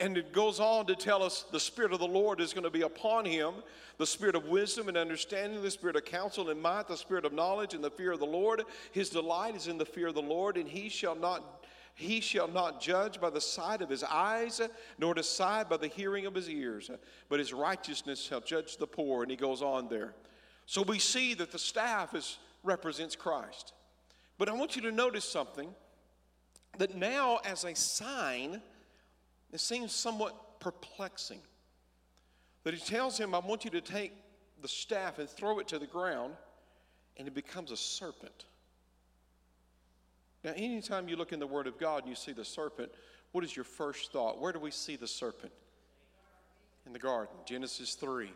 And 0.02 0.18
it 0.18 0.32
goes 0.32 0.58
on 0.58 0.86
to 0.86 0.96
tell 0.96 1.22
us 1.22 1.44
the 1.52 1.60
Spirit 1.60 1.92
of 1.92 2.00
the 2.00 2.08
Lord 2.08 2.40
is 2.40 2.52
going 2.52 2.64
to 2.64 2.70
be 2.70 2.82
upon 2.82 3.24
him 3.24 3.54
the 3.98 4.06
Spirit 4.06 4.34
of 4.34 4.46
wisdom 4.46 4.88
and 4.88 4.96
understanding, 4.96 5.62
the 5.62 5.70
Spirit 5.70 5.94
of 5.94 6.04
counsel 6.04 6.50
and 6.50 6.60
might, 6.60 6.88
the 6.88 6.96
Spirit 6.96 7.24
of 7.24 7.32
knowledge 7.32 7.72
and 7.72 7.84
the 7.84 7.90
fear 7.90 8.10
of 8.10 8.18
the 8.18 8.26
Lord. 8.26 8.64
His 8.90 9.10
delight 9.10 9.54
is 9.54 9.68
in 9.68 9.78
the 9.78 9.86
fear 9.86 10.08
of 10.08 10.16
the 10.16 10.20
Lord, 10.20 10.56
and 10.56 10.68
he 10.68 10.88
shall 10.88 11.14
not 11.14 11.64
he 11.94 12.20
shall 12.20 12.48
not 12.48 12.80
judge 12.80 13.20
by 13.20 13.30
the 13.30 13.40
sight 13.40 13.80
of 13.80 13.90
his 13.90 14.02
eyes, 14.02 14.60
nor 14.98 15.14
decide 15.14 15.68
by 15.68 15.76
the 15.76 15.86
hearing 15.86 16.26
of 16.26 16.34
his 16.34 16.48
ears, 16.50 16.90
but 17.28 17.38
his 17.38 17.52
righteousness 17.52 18.20
shall 18.20 18.40
judge 18.40 18.78
the 18.78 18.86
poor. 18.88 19.22
And 19.22 19.30
he 19.30 19.36
goes 19.36 19.62
on 19.62 19.88
there. 19.88 20.14
So 20.66 20.82
we 20.82 20.98
see 20.98 21.34
that 21.34 21.52
the 21.52 21.58
staff 21.60 22.14
is, 22.14 22.38
represents 22.64 23.14
Christ. 23.14 23.72
But 24.36 24.48
I 24.48 24.52
want 24.54 24.74
you 24.74 24.82
to 24.82 24.90
notice 24.90 25.26
something 25.26 25.68
that 26.78 26.96
now, 26.96 27.38
as 27.44 27.64
a 27.64 27.76
sign, 27.76 28.62
it 29.52 29.60
seems 29.60 29.92
somewhat 29.92 30.60
perplexing. 30.60 31.40
That 32.64 32.74
he 32.74 32.80
tells 32.80 33.18
him, 33.18 33.34
I 33.34 33.38
want 33.38 33.64
you 33.64 33.70
to 33.72 33.80
take 33.80 34.12
the 34.60 34.68
staff 34.68 35.18
and 35.18 35.28
throw 35.28 35.58
it 35.58 35.68
to 35.68 35.78
the 35.78 35.86
ground, 35.86 36.34
and 37.16 37.28
it 37.28 37.34
becomes 37.34 37.70
a 37.70 37.76
serpent. 37.76 38.46
Now, 40.44 40.52
anytime 40.56 41.08
you 41.08 41.16
look 41.16 41.32
in 41.32 41.38
the 41.38 41.46
Word 41.46 41.66
of 41.66 41.78
God 41.78 42.02
and 42.02 42.08
you 42.08 42.16
see 42.16 42.32
the 42.32 42.44
serpent, 42.44 42.90
what 43.32 43.44
is 43.44 43.54
your 43.54 43.64
first 43.64 44.12
thought? 44.12 44.40
Where 44.40 44.52
do 44.52 44.58
we 44.58 44.70
see 44.70 44.96
the 44.96 45.06
serpent? 45.06 45.52
In 46.86 46.92
the 46.92 46.98
garden, 46.98 47.34
Genesis 47.44 47.94
3. 47.94 48.30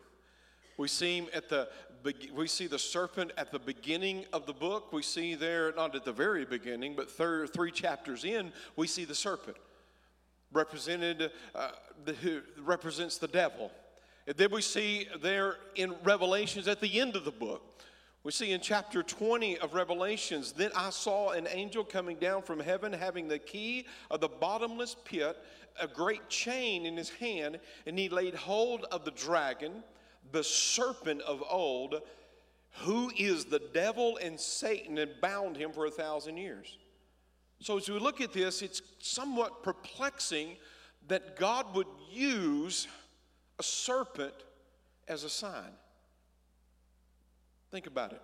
We 0.78 0.88
see 0.88 1.16
him 1.16 1.28
at 1.32 1.48
the 1.48 1.68
we 2.32 2.46
see 2.46 2.68
the 2.68 2.78
serpent 2.78 3.32
at 3.36 3.50
the 3.50 3.58
beginning 3.58 4.26
of 4.32 4.46
the 4.46 4.52
book. 4.52 4.92
We 4.92 5.02
see 5.02 5.34
there 5.34 5.72
not 5.72 5.96
at 5.96 6.04
the 6.04 6.12
very 6.12 6.44
beginning, 6.44 6.94
but 6.94 7.10
third, 7.10 7.52
three 7.52 7.72
chapters 7.72 8.24
in, 8.24 8.52
we 8.76 8.86
see 8.86 9.04
the 9.04 9.14
serpent 9.14 9.56
represented 10.52 11.30
uh, 11.54 11.70
the, 12.04 12.12
who 12.14 12.40
represents 12.58 13.18
the 13.18 13.28
devil. 13.28 13.70
And 14.26 14.36
then 14.36 14.50
we 14.50 14.62
see 14.62 15.08
there 15.22 15.56
in 15.74 15.94
Revelations 16.02 16.68
at 16.68 16.80
the 16.80 17.00
end 17.00 17.16
of 17.16 17.24
the 17.24 17.30
book 17.30 17.76
we 18.26 18.32
see 18.32 18.50
in 18.50 18.60
chapter 18.60 19.04
20 19.04 19.58
of 19.58 19.74
Revelations, 19.74 20.50
then 20.50 20.72
I 20.74 20.90
saw 20.90 21.30
an 21.30 21.46
angel 21.48 21.84
coming 21.84 22.16
down 22.16 22.42
from 22.42 22.58
heaven 22.58 22.92
having 22.92 23.28
the 23.28 23.38
key 23.38 23.86
of 24.10 24.20
the 24.20 24.26
bottomless 24.26 24.96
pit, 25.04 25.36
a 25.80 25.86
great 25.86 26.28
chain 26.28 26.86
in 26.86 26.96
his 26.96 27.08
hand, 27.08 27.60
and 27.86 27.96
he 27.96 28.08
laid 28.08 28.34
hold 28.34 28.82
of 28.90 29.04
the 29.04 29.12
dragon, 29.12 29.84
the 30.32 30.42
serpent 30.42 31.20
of 31.20 31.40
old, 31.48 32.02
who 32.78 33.12
is 33.16 33.44
the 33.44 33.62
devil 33.72 34.18
and 34.20 34.40
Satan, 34.40 34.98
and 34.98 35.12
bound 35.20 35.56
him 35.56 35.70
for 35.70 35.86
a 35.86 35.90
thousand 35.92 36.36
years. 36.36 36.78
So 37.60 37.78
as 37.78 37.88
we 37.88 37.98
look 37.98 38.20
at 38.20 38.32
this, 38.32 38.62
it's 38.62 38.82
somewhat 38.98 39.62
perplexing 39.62 40.56
that 41.08 41.36
God 41.36 41.74
would 41.74 41.86
use 42.10 42.86
a 43.58 43.62
serpent 43.62 44.34
as 45.08 45.24
a 45.24 45.30
sign. 45.30 45.72
Think 47.70 47.86
about 47.86 48.12
it. 48.12 48.22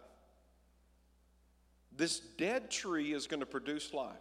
This 1.97 2.21
dead 2.21 2.71
tree 2.71 3.13
is 3.13 3.27
going 3.27 3.41
to 3.41 3.47
produce 3.47 3.93
life. 3.93 4.17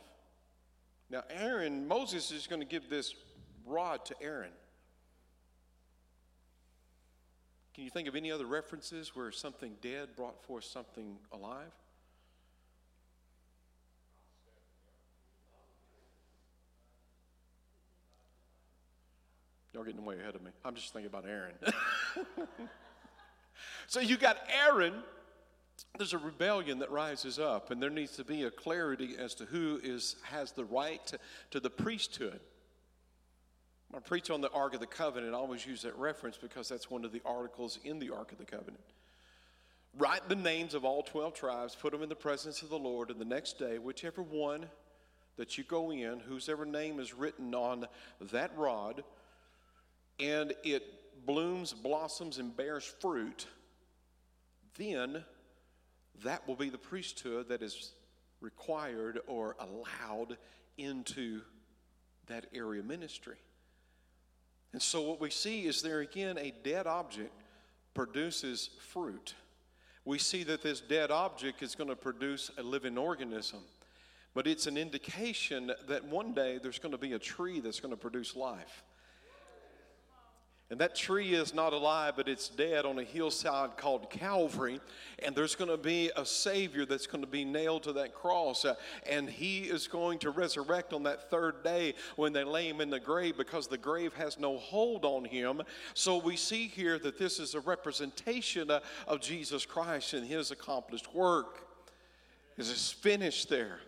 Now, 1.09 1.23
Aaron, 1.29 1.87
Moses 1.87 2.31
is 2.31 2.47
going 2.47 2.61
to 2.61 2.67
give 2.67 2.89
this 2.89 3.13
rod 3.65 4.05
to 4.05 4.15
Aaron. 4.21 4.51
Can 7.73 7.83
you 7.83 7.89
think 7.89 8.07
of 8.07 8.15
any 8.15 8.31
other 8.31 8.45
references 8.45 9.15
where 9.15 9.31
something 9.31 9.75
dead 9.81 10.09
brought 10.15 10.41
forth 10.45 10.65
something 10.65 11.17
alive? 11.31 11.71
Y'all 19.73 19.83
getting 19.83 20.03
way 20.03 20.19
ahead 20.19 20.35
of 20.35 20.41
me. 20.41 20.51
I'm 20.65 20.75
just 20.75 20.91
thinking 20.93 21.09
about 21.09 21.25
Aaron. 21.25 21.53
So 23.87 23.99
you 23.99 24.15
got 24.15 24.37
Aaron. 24.65 24.93
There's 25.97 26.13
a 26.13 26.17
rebellion 26.17 26.79
that 26.79 26.91
rises 26.91 27.39
up, 27.39 27.71
and 27.71 27.83
there 27.83 27.89
needs 27.89 28.15
to 28.15 28.23
be 28.23 28.43
a 28.43 28.49
clarity 28.49 29.15
as 29.19 29.35
to 29.35 29.45
who 29.45 29.81
is 29.83 30.15
has 30.23 30.53
the 30.53 30.63
right 30.63 31.05
to, 31.07 31.19
to 31.51 31.59
the 31.59 31.69
priesthood. 31.69 32.39
I 33.93 33.99
preach 33.99 34.29
on 34.29 34.39
the 34.39 34.49
Ark 34.51 34.73
of 34.73 34.79
the 34.79 34.87
Covenant. 34.87 35.33
I 35.33 35.37
always 35.37 35.65
use 35.65 35.81
that 35.81 35.97
reference 35.97 36.37
because 36.37 36.69
that's 36.69 36.89
one 36.89 37.03
of 37.03 37.11
the 37.11 37.21
articles 37.25 37.79
in 37.83 37.99
the 37.99 38.11
Ark 38.11 38.31
of 38.31 38.37
the 38.37 38.45
Covenant. 38.45 38.79
Write 39.97 40.29
the 40.29 40.35
names 40.35 40.73
of 40.73 40.85
all 40.85 41.03
12 41.03 41.33
tribes, 41.33 41.75
put 41.75 41.91
them 41.91 42.01
in 42.01 42.07
the 42.07 42.15
presence 42.15 42.61
of 42.61 42.69
the 42.69 42.79
Lord, 42.79 43.11
and 43.11 43.19
the 43.19 43.25
next 43.25 43.59
day, 43.59 43.77
whichever 43.77 44.21
one 44.21 44.67
that 45.35 45.57
you 45.57 45.65
go 45.65 45.91
in, 45.91 46.21
whosever 46.21 46.65
name 46.65 46.97
is 46.97 47.13
written 47.13 47.53
on 47.53 47.87
that 48.31 48.51
rod, 48.55 49.03
and 50.21 50.53
it 50.63 51.25
blooms, 51.25 51.73
blossoms, 51.73 52.37
and 52.37 52.55
bears 52.55 52.85
fruit, 52.99 53.47
then 54.77 55.23
that 56.23 56.47
will 56.47 56.55
be 56.55 56.69
the 56.69 56.77
priesthood 56.77 57.49
that 57.49 57.61
is 57.61 57.91
required 58.39 59.19
or 59.27 59.55
allowed 59.59 60.37
into 60.77 61.41
that 62.27 62.45
area 62.53 62.83
ministry. 62.83 63.37
And 64.73 64.81
so, 64.81 65.01
what 65.01 65.19
we 65.19 65.29
see 65.29 65.65
is 65.65 65.81
there 65.81 65.99
again 65.99 66.37
a 66.37 66.53
dead 66.63 66.87
object 66.87 67.33
produces 67.93 68.69
fruit. 68.79 69.33
We 70.05 70.17
see 70.17 70.43
that 70.43 70.61
this 70.61 70.81
dead 70.81 71.11
object 71.11 71.61
is 71.61 71.75
going 71.75 71.89
to 71.89 71.95
produce 71.95 72.49
a 72.57 72.63
living 72.63 72.97
organism, 72.97 73.59
but 74.33 74.47
it's 74.47 74.65
an 74.65 74.77
indication 74.77 75.71
that 75.87 76.05
one 76.05 76.33
day 76.33 76.59
there's 76.61 76.79
going 76.79 76.93
to 76.93 76.97
be 76.97 77.13
a 77.13 77.19
tree 77.19 77.59
that's 77.59 77.79
going 77.79 77.93
to 77.93 77.99
produce 77.99 78.35
life. 78.35 78.83
And 80.71 80.79
that 80.79 80.95
tree 80.95 81.33
is 81.33 81.53
not 81.53 81.73
alive, 81.73 82.13
but 82.15 82.29
it's 82.29 82.47
dead 82.47 82.85
on 82.85 82.97
a 82.97 83.03
hillside 83.03 83.75
called 83.75 84.09
Calvary. 84.09 84.79
And 85.19 85.35
there's 85.35 85.53
going 85.53 85.69
to 85.69 85.75
be 85.75 86.11
a 86.15 86.25
Savior 86.25 86.85
that's 86.85 87.07
going 87.07 87.25
to 87.25 87.29
be 87.29 87.43
nailed 87.43 87.83
to 87.83 87.93
that 87.93 88.15
cross. 88.15 88.63
Uh, 88.63 88.75
and 89.05 89.29
he 89.29 89.63
is 89.63 89.89
going 89.89 90.17
to 90.19 90.29
resurrect 90.29 90.93
on 90.93 91.03
that 91.03 91.29
third 91.29 91.61
day 91.61 91.93
when 92.15 92.31
they 92.31 92.45
lay 92.45 92.69
him 92.69 92.79
in 92.79 92.89
the 92.89 93.01
grave 93.01 93.35
because 93.35 93.67
the 93.67 93.77
grave 93.77 94.13
has 94.13 94.39
no 94.39 94.57
hold 94.59 95.03
on 95.03 95.25
him. 95.25 95.61
So 95.93 96.17
we 96.17 96.37
see 96.37 96.69
here 96.69 96.97
that 96.99 97.19
this 97.19 97.37
is 97.37 97.53
a 97.53 97.59
representation 97.59 98.71
uh, 98.71 98.79
of 99.09 99.19
Jesus 99.19 99.65
Christ 99.65 100.13
and 100.13 100.25
his 100.25 100.51
accomplished 100.51 101.13
work. 101.13 101.67
Is 102.57 102.91
finished 102.91 103.49
there. 103.49 103.79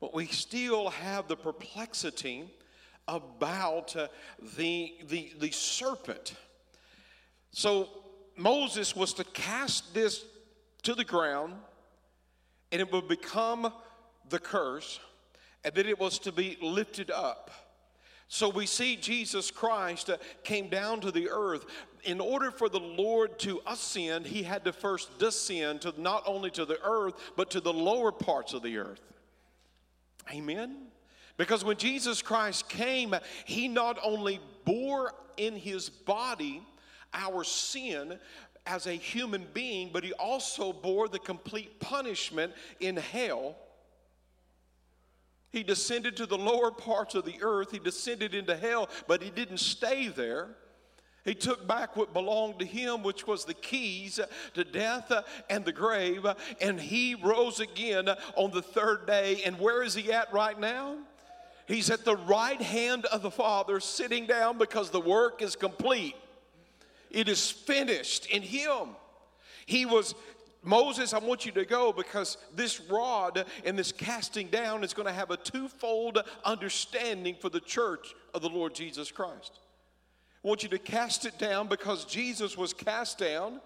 But 0.00 0.14
we 0.14 0.26
still 0.26 0.88
have 0.88 1.28
the 1.28 1.36
perplexity 1.36 2.44
about 3.08 3.94
uh, 3.96 4.08
the, 4.56 4.94
the, 5.08 5.32
the 5.38 5.50
serpent. 5.50 6.34
So 7.50 7.88
Moses 8.36 8.96
was 8.96 9.12
to 9.14 9.24
cast 9.24 9.94
this 9.94 10.24
to 10.82 10.94
the 10.94 11.04
ground, 11.04 11.54
and 12.72 12.80
it 12.80 12.92
would 12.92 13.08
become 13.08 13.72
the 14.28 14.38
curse, 14.38 15.00
and 15.64 15.74
then 15.74 15.86
it 15.86 15.98
was 15.98 16.18
to 16.20 16.32
be 16.32 16.56
lifted 16.60 17.10
up. 17.10 17.50
So 18.28 18.48
we 18.48 18.66
see 18.66 18.96
Jesus 18.96 19.50
Christ 19.50 20.10
uh, 20.10 20.16
came 20.42 20.68
down 20.68 21.00
to 21.02 21.10
the 21.10 21.28
earth. 21.30 21.66
In 22.04 22.20
order 22.20 22.50
for 22.50 22.68
the 22.68 22.80
Lord 22.80 23.38
to 23.40 23.60
ascend, 23.66 24.26
he 24.26 24.42
had 24.42 24.64
to 24.64 24.72
first 24.72 25.18
descend 25.18 25.82
to 25.82 25.94
not 26.00 26.22
only 26.26 26.50
to 26.50 26.64
the 26.64 26.82
earth, 26.82 27.14
but 27.36 27.50
to 27.50 27.60
the 27.60 27.72
lower 27.72 28.12
parts 28.12 28.52
of 28.52 28.62
the 28.62 28.78
earth. 28.78 29.00
Amen. 30.32 30.88
Because 31.36 31.64
when 31.64 31.76
Jesus 31.76 32.22
Christ 32.22 32.68
came, 32.68 33.14
he 33.44 33.68
not 33.68 33.98
only 34.02 34.40
bore 34.64 35.12
in 35.36 35.56
his 35.56 35.90
body 35.90 36.62
our 37.12 37.44
sin 37.44 38.18
as 38.66 38.86
a 38.86 38.92
human 38.92 39.46
being, 39.52 39.90
but 39.92 40.04
he 40.04 40.12
also 40.14 40.72
bore 40.72 41.08
the 41.08 41.18
complete 41.18 41.80
punishment 41.80 42.52
in 42.80 42.96
hell. 42.96 43.56
He 45.50 45.62
descended 45.62 46.16
to 46.16 46.26
the 46.26 46.38
lower 46.38 46.70
parts 46.70 47.14
of 47.14 47.24
the 47.24 47.36
earth, 47.42 47.70
he 47.70 47.78
descended 47.78 48.34
into 48.34 48.56
hell, 48.56 48.88
but 49.06 49.22
he 49.22 49.30
didn't 49.30 49.58
stay 49.58 50.08
there. 50.08 50.56
He 51.24 51.34
took 51.34 51.66
back 51.66 51.96
what 51.96 52.12
belonged 52.12 52.58
to 52.58 52.66
him, 52.66 53.02
which 53.02 53.26
was 53.26 53.44
the 53.44 53.54
keys 53.54 54.20
to 54.54 54.64
death 54.64 55.10
and 55.48 55.64
the 55.64 55.72
grave, 55.72 56.26
and 56.60 56.78
he 56.78 57.14
rose 57.14 57.60
again 57.60 58.10
on 58.36 58.50
the 58.50 58.60
third 58.60 59.06
day. 59.06 59.42
And 59.46 59.58
where 59.58 59.82
is 59.82 59.94
he 59.94 60.12
at 60.12 60.32
right 60.32 60.58
now? 60.58 60.98
He's 61.66 61.90
at 61.90 62.04
the 62.04 62.16
right 62.16 62.60
hand 62.60 63.06
of 63.06 63.22
the 63.22 63.30
Father, 63.30 63.80
sitting 63.80 64.26
down 64.26 64.58
because 64.58 64.90
the 64.90 65.00
work 65.00 65.40
is 65.40 65.56
complete. 65.56 66.14
It 67.10 67.28
is 67.28 67.50
finished 67.50 68.26
in 68.26 68.42
Him. 68.42 68.90
He 69.66 69.86
was 69.86 70.14
Moses, 70.64 71.12
I 71.12 71.18
want 71.18 71.44
you 71.44 71.52
to 71.52 71.64
go 71.64 71.92
because 71.92 72.38
this 72.54 72.80
rod 72.80 73.44
and 73.64 73.78
this 73.78 73.92
casting 73.92 74.48
down 74.48 74.82
is 74.82 74.94
going 74.94 75.06
to 75.06 75.12
have 75.12 75.30
a 75.30 75.36
twofold 75.36 76.18
understanding 76.44 77.36
for 77.38 77.50
the 77.50 77.60
church 77.60 78.14
of 78.32 78.40
the 78.40 78.48
Lord 78.48 78.74
Jesus 78.74 79.10
Christ. 79.10 79.58
I 80.42 80.48
want 80.48 80.62
you 80.62 80.70
to 80.70 80.78
cast 80.78 81.26
it 81.26 81.38
down 81.38 81.68
because 81.68 82.06
Jesus 82.06 82.56
was 82.56 82.72
cast 82.72 83.18
down 83.18 83.60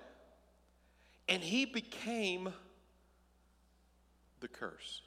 and 1.28 1.42
he 1.42 1.64
became 1.64 2.52
the 4.40 4.48
curse, 4.48 5.02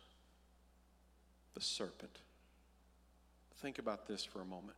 the 1.56 1.62
serpent. 1.62 2.20
Think 3.62 3.78
about 3.78 4.08
this 4.08 4.24
for 4.24 4.42
a 4.42 4.46
moment. 4.46 4.78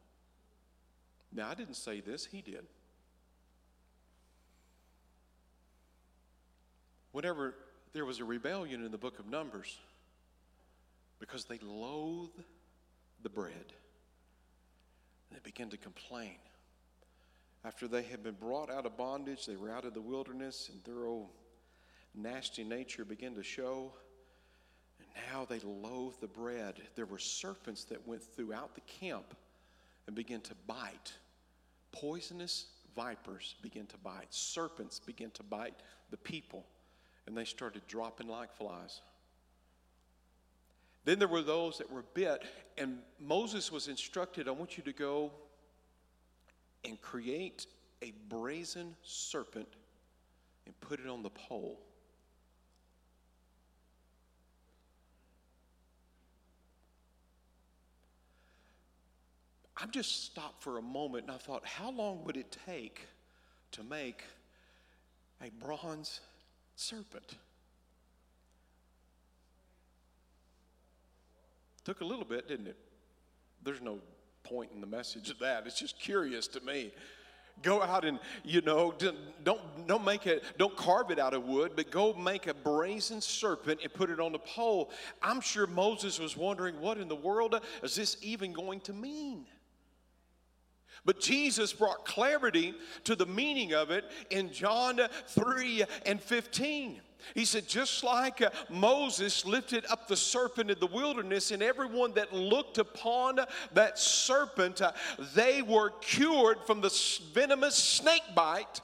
Now, 1.31 1.49
I 1.49 1.55
didn't 1.55 1.75
say 1.75 2.01
this, 2.01 2.25
he 2.25 2.41
did. 2.41 2.65
Whenever 7.11 7.55
there 7.93 8.05
was 8.05 8.19
a 8.19 8.25
rebellion 8.25 8.83
in 8.83 8.91
the 8.91 8.97
book 8.97 9.19
of 9.19 9.27
Numbers, 9.27 9.79
because 11.19 11.45
they 11.45 11.59
loathed 11.59 12.43
the 13.21 13.29
bread, 13.29 13.73
they 15.31 15.39
began 15.43 15.69
to 15.69 15.77
complain. 15.77 16.35
After 17.63 17.87
they 17.87 18.03
had 18.03 18.23
been 18.23 18.35
brought 18.35 18.69
out 18.69 18.85
of 18.85 18.97
bondage, 18.97 19.45
they 19.45 19.55
were 19.55 19.71
out 19.71 19.85
of 19.85 19.93
the 19.93 20.01
wilderness, 20.01 20.69
and 20.71 20.83
their 20.83 21.05
old 21.05 21.29
nasty 22.13 22.63
nature 22.63 23.05
began 23.05 23.33
to 23.35 23.43
show. 23.43 23.93
Now 25.15 25.45
they 25.45 25.59
loathed 25.59 26.21
the 26.21 26.27
bread. 26.27 26.75
There 26.95 27.05
were 27.05 27.19
serpents 27.19 27.83
that 27.85 28.07
went 28.07 28.23
throughout 28.23 28.75
the 28.75 28.81
camp 28.81 29.35
and 30.07 30.15
began 30.15 30.41
to 30.41 30.55
bite. 30.67 31.13
Poisonous 31.91 32.67
vipers 32.95 33.55
began 33.61 33.85
to 33.87 33.97
bite. 33.97 34.27
Serpents 34.29 34.99
began 34.99 35.31
to 35.31 35.43
bite 35.43 35.75
the 36.11 36.17
people, 36.17 36.65
and 37.25 37.37
they 37.37 37.45
started 37.45 37.81
dropping 37.87 38.27
like 38.27 38.53
flies. 38.53 39.01
Then 41.05 41.19
there 41.19 41.27
were 41.27 41.41
those 41.41 41.77
that 41.79 41.91
were 41.91 42.03
bit, 42.13 42.43
and 42.77 42.99
Moses 43.19 43.71
was 43.71 43.87
instructed 43.87 44.47
I 44.47 44.51
want 44.51 44.77
you 44.77 44.83
to 44.83 44.93
go 44.93 45.31
and 46.85 46.99
create 47.01 47.67
a 48.01 48.13
brazen 48.29 48.95
serpent 49.03 49.67
and 50.65 50.79
put 50.81 50.99
it 50.99 51.07
on 51.07 51.23
the 51.23 51.29
pole. 51.29 51.79
I 59.75 59.87
just 59.87 60.25
stopped 60.25 60.61
for 60.61 60.77
a 60.77 60.81
moment 60.81 61.23
and 61.23 61.31
I 61.31 61.37
thought, 61.37 61.65
how 61.65 61.91
long 61.91 62.23
would 62.25 62.37
it 62.37 62.55
take 62.65 63.07
to 63.71 63.83
make 63.83 64.23
a 65.41 65.49
bronze 65.49 66.21
serpent? 66.75 67.35
Took 71.85 72.01
a 72.01 72.05
little 72.05 72.25
bit, 72.25 72.47
didn't 72.47 72.67
it? 72.67 72.77
There's 73.63 73.81
no 73.81 73.99
point 74.43 74.71
in 74.73 74.79
the 74.79 74.87
message 74.87 75.29
of 75.29 75.39
that. 75.39 75.65
It's 75.65 75.79
just 75.79 75.99
curious 75.99 76.47
to 76.49 76.61
me. 76.61 76.91
Go 77.61 77.81
out 77.81 78.03
and, 78.03 78.19
you 78.43 78.61
know, 78.61 78.93
don't, 79.43 79.59
don't 79.87 80.05
make 80.05 80.25
it, 80.25 80.43
don't 80.57 80.75
carve 80.75 81.11
it 81.11 81.19
out 81.19 81.33
of 81.33 81.43
wood, 81.43 81.73
but 81.75 81.91
go 81.91 82.13
make 82.13 82.47
a 82.47 82.53
brazen 82.53 83.21
serpent 83.21 83.79
and 83.83 83.93
put 83.93 84.09
it 84.09 84.19
on 84.19 84.31
the 84.31 84.39
pole. 84.39 84.91
I'm 85.21 85.39
sure 85.39 85.67
Moses 85.67 86.19
was 86.19 86.35
wondering, 86.35 86.79
what 86.79 86.97
in 86.97 87.07
the 87.07 87.15
world 87.15 87.59
is 87.83 87.95
this 87.95 88.17
even 88.21 88.53
going 88.53 88.79
to 88.81 88.93
mean? 88.93 89.45
But 91.05 91.19
Jesus 91.19 91.73
brought 91.73 92.05
clarity 92.05 92.73
to 93.03 93.15
the 93.15 93.25
meaning 93.25 93.73
of 93.73 93.91
it 93.91 94.05
in 94.29 94.51
John 94.51 94.99
3 95.27 95.83
and 96.05 96.21
15. 96.21 97.01
He 97.35 97.45
said, 97.45 97.67
just 97.67 98.03
like 98.03 98.41
uh, 98.41 98.49
Moses 98.69 99.45
lifted 99.45 99.85
up 99.89 100.07
the 100.07 100.15
serpent 100.15 100.69
in 100.69 100.79
the 100.79 100.87
wilderness, 100.87 101.51
and 101.51 101.63
everyone 101.63 102.13
that 102.13 102.33
looked 102.33 102.77
upon 102.77 103.39
that 103.73 103.97
serpent, 103.97 104.81
uh, 104.81 104.91
they 105.33 105.61
were 105.61 105.91
cured 106.01 106.59
from 106.65 106.81
the 106.81 106.93
venomous 107.33 107.75
snake 107.75 108.23
bite. 108.35 108.81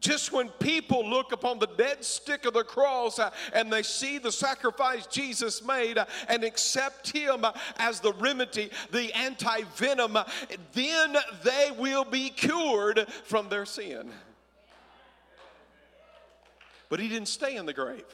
Just 0.00 0.30
when 0.30 0.50
people 0.60 1.08
look 1.08 1.32
upon 1.32 1.58
the 1.58 1.66
dead 1.66 2.04
stick 2.04 2.44
of 2.44 2.52
the 2.52 2.64
cross 2.64 3.18
uh, 3.18 3.30
and 3.54 3.72
they 3.72 3.82
see 3.82 4.18
the 4.18 4.30
sacrifice 4.30 5.06
Jesus 5.06 5.64
made 5.64 5.96
uh, 5.96 6.04
and 6.28 6.44
accept 6.44 7.10
Him 7.10 7.44
uh, 7.44 7.52
as 7.78 8.00
the 8.00 8.12
remedy, 8.14 8.70
the 8.90 9.12
anti 9.16 9.62
venom, 9.76 10.18
then 10.74 11.16
they 11.42 11.70
will 11.78 12.04
be 12.04 12.28
cured 12.28 13.06
from 13.24 13.48
their 13.48 13.64
sin. 13.64 14.10
But 16.88 17.00
he 17.00 17.08
didn't 17.08 17.28
stay 17.28 17.56
in 17.56 17.66
the 17.66 17.72
grave. 17.72 18.04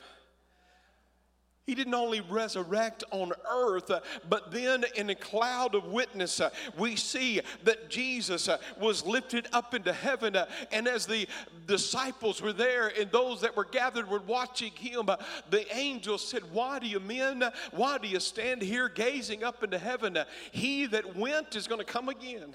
He 1.72 1.76
didn't 1.76 1.94
only 1.94 2.20
resurrect 2.20 3.02
on 3.12 3.32
earth, 3.50 3.90
uh, 3.90 4.00
but 4.28 4.52
then 4.52 4.85
in 4.94 5.08
a 5.08 5.14
cloud 5.14 5.74
of 5.74 5.87
witness, 5.87 6.38
uh, 6.38 6.50
we 6.76 6.96
see 6.96 7.40
that 7.64 7.88
Jesus 7.88 8.46
uh, 8.46 8.58
was 8.78 9.06
lifted 9.06 9.48
up 9.54 9.72
into 9.72 9.90
heaven. 9.90 10.37
And 10.70 10.87
as 10.87 11.06
the 11.06 11.26
disciples 11.66 12.42
were 12.42 12.52
there 12.52 12.88
and 12.88 13.11
those 13.11 13.40
that 13.40 13.56
were 13.56 13.64
gathered 13.64 14.11
were 14.11 14.20
watching 14.20 14.72
him, 14.72 15.08
the 15.48 15.74
angels 15.74 16.28
said, 16.28 16.42
Why 16.52 16.78
do 16.78 16.87
you 16.87 17.00
men, 17.00 17.42
why 17.70 17.96
do 17.96 18.06
you 18.06 18.20
stand 18.20 18.61
here 18.61 18.90
gazing 18.90 19.42
up 19.42 19.64
into 19.64 19.78
heaven? 19.78 20.18
He 20.50 20.85
that 20.85 21.16
went 21.16 21.56
is 21.56 21.66
going 21.66 21.78
to 21.78 21.90
come 21.90 22.11
again. 22.11 22.54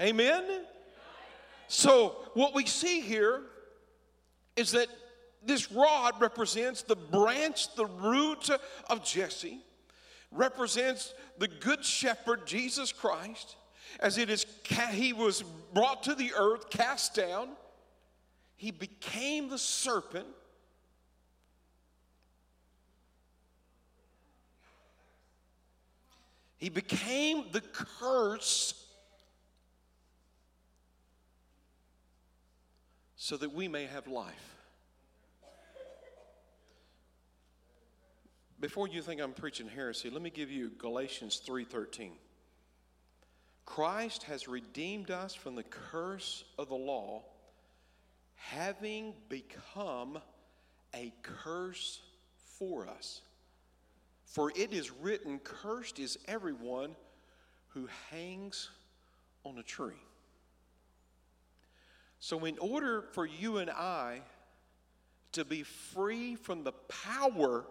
Amen? 0.00 0.44
So, 1.66 2.14
what 2.34 2.54
we 2.54 2.66
see 2.66 3.00
here 3.00 3.42
is 4.54 4.70
that 4.70 4.86
this 5.48 5.72
rod 5.72 6.20
represents 6.20 6.82
the 6.82 6.94
branch, 6.94 7.74
the 7.74 7.86
root 7.86 8.50
of 8.90 9.02
Jesse, 9.02 9.60
represents 10.30 11.14
the 11.38 11.48
good 11.48 11.82
shepherd, 11.82 12.46
Jesus 12.46 12.92
Christ, 12.92 13.56
as 13.98 14.18
it 14.18 14.28
is 14.28 14.44
he 14.90 15.14
was 15.14 15.42
brought 15.72 16.02
to 16.02 16.14
the 16.14 16.32
earth, 16.36 16.68
cast 16.68 17.14
down. 17.14 17.48
He 18.56 18.70
became 18.70 19.48
the 19.48 19.56
serpent. 19.56 20.26
He 26.58 26.68
became 26.68 27.46
the 27.52 27.62
curse 27.62 28.74
so 33.16 33.38
that 33.38 33.54
we 33.54 33.66
may 33.66 33.86
have 33.86 34.06
life. 34.08 34.57
Before 38.60 38.88
you 38.88 39.02
think 39.02 39.20
I'm 39.20 39.34
preaching 39.34 39.68
heresy, 39.68 40.10
let 40.10 40.20
me 40.20 40.30
give 40.30 40.50
you 40.50 40.70
Galatians 40.70 41.38
3:13. 41.38 42.18
Christ 43.64 44.24
has 44.24 44.48
redeemed 44.48 45.10
us 45.12 45.32
from 45.34 45.54
the 45.54 45.62
curse 45.62 46.44
of 46.58 46.68
the 46.68 46.74
law, 46.74 47.24
having 48.34 49.14
become 49.28 50.20
a 50.92 51.12
curse 51.22 52.00
for 52.58 52.88
us. 52.88 53.20
For 54.24 54.50
it 54.56 54.72
is 54.72 54.90
written, 54.90 55.38
Cursed 55.38 56.00
is 56.00 56.18
everyone 56.26 56.96
who 57.68 57.86
hangs 58.10 58.70
on 59.44 59.58
a 59.58 59.62
tree. 59.62 60.02
So, 62.18 62.44
in 62.44 62.58
order 62.58 63.02
for 63.02 63.24
you 63.24 63.58
and 63.58 63.70
I 63.70 64.22
to 65.32 65.44
be 65.44 65.62
free 65.62 66.34
from 66.34 66.64
the 66.64 66.72
power 66.72 67.64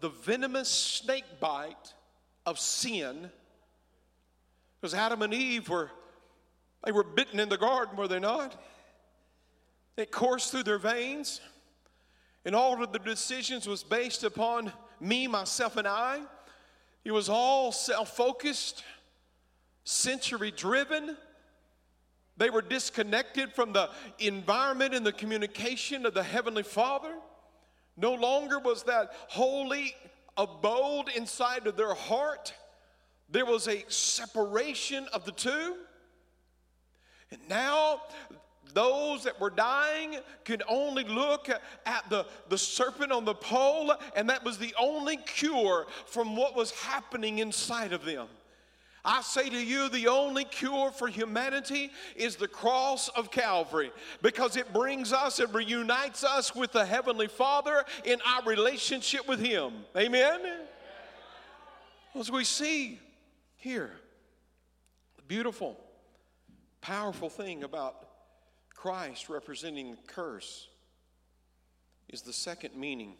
the 0.00 0.08
venomous 0.08 0.68
snake 0.68 1.24
bite 1.40 1.94
of 2.46 2.58
sin. 2.58 3.30
Because 4.80 4.94
Adam 4.94 5.22
and 5.22 5.34
Eve 5.34 5.68
were, 5.68 5.90
they 6.84 6.92
were 6.92 7.04
bitten 7.04 7.38
in 7.38 7.48
the 7.48 7.58
garden, 7.58 7.96
were 7.96 8.08
they 8.08 8.18
not? 8.18 8.60
It 9.96 10.10
coursed 10.10 10.50
through 10.50 10.64
their 10.64 10.78
veins. 10.78 11.40
And 12.44 12.56
all 12.56 12.82
of 12.82 12.92
the 12.92 12.98
decisions 12.98 13.68
was 13.68 13.84
based 13.84 14.24
upon 14.24 14.72
me, 15.00 15.26
myself, 15.28 15.76
and 15.76 15.86
I. 15.86 16.20
It 17.04 17.12
was 17.12 17.28
all 17.28 17.72
self 17.72 18.16
focused, 18.16 18.82
sensory 19.84 20.50
driven. 20.50 21.16
They 22.36 22.50
were 22.50 22.62
disconnected 22.62 23.52
from 23.52 23.72
the 23.72 23.90
environment 24.18 24.94
and 24.94 25.04
the 25.04 25.12
communication 25.12 26.06
of 26.06 26.14
the 26.14 26.22
Heavenly 26.22 26.62
Father. 26.62 27.14
No 27.96 28.14
longer 28.14 28.58
was 28.58 28.84
that 28.84 29.12
holy 29.28 29.94
abode 30.36 31.08
inside 31.14 31.66
of 31.66 31.76
their 31.76 31.94
heart. 31.94 32.54
There 33.28 33.46
was 33.46 33.68
a 33.68 33.84
separation 33.88 35.06
of 35.12 35.24
the 35.24 35.32
two. 35.32 35.76
And 37.30 37.40
now 37.48 38.02
those 38.74 39.24
that 39.24 39.40
were 39.40 39.50
dying 39.50 40.16
could 40.44 40.62
only 40.68 41.04
look 41.04 41.48
at 41.48 42.10
the, 42.10 42.26
the 42.48 42.58
serpent 42.58 43.12
on 43.12 43.24
the 43.24 43.34
pole, 43.34 43.94
and 44.16 44.28
that 44.30 44.44
was 44.44 44.58
the 44.58 44.74
only 44.78 45.16
cure 45.16 45.86
from 46.06 46.36
what 46.36 46.56
was 46.56 46.70
happening 46.72 47.38
inside 47.38 47.92
of 47.92 48.04
them. 48.04 48.28
I 49.04 49.20
say 49.22 49.50
to 49.50 49.58
you, 49.58 49.88
the 49.88 50.06
only 50.06 50.44
cure 50.44 50.92
for 50.92 51.08
humanity 51.08 51.90
is 52.14 52.36
the 52.36 52.46
cross 52.46 53.08
of 53.08 53.32
Calvary 53.32 53.90
because 54.22 54.56
it 54.56 54.72
brings 54.72 55.12
us, 55.12 55.40
it 55.40 55.52
reunites 55.52 56.22
us 56.22 56.54
with 56.54 56.70
the 56.70 56.86
Heavenly 56.86 57.26
Father 57.26 57.84
in 58.04 58.20
our 58.24 58.44
relationship 58.44 59.26
with 59.26 59.40
Him. 59.40 59.72
Amen? 59.96 60.40
As 62.14 62.30
we 62.30 62.44
see 62.44 63.00
here, 63.56 63.90
the 65.16 65.22
beautiful, 65.22 65.80
powerful 66.80 67.28
thing 67.28 67.64
about 67.64 68.06
Christ 68.70 69.28
representing 69.28 69.90
the 69.90 70.02
curse 70.06 70.68
is 72.08 72.22
the 72.22 72.32
second 72.32 72.76
meaning 72.76 73.14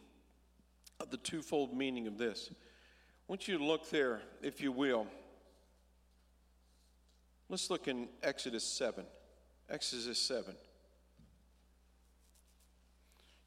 of 1.00 1.10
the 1.10 1.16
twofold 1.16 1.76
meaning 1.76 2.06
of 2.06 2.18
this. 2.18 2.50
I 2.52 2.54
want 3.26 3.48
you 3.48 3.58
to 3.58 3.64
look 3.64 3.90
there, 3.90 4.20
if 4.42 4.60
you 4.60 4.70
will. 4.70 5.08
Let's 7.52 7.68
look 7.68 7.86
in 7.86 8.08
Exodus 8.22 8.64
7. 8.64 9.04
Exodus 9.68 10.18
7. 10.18 10.54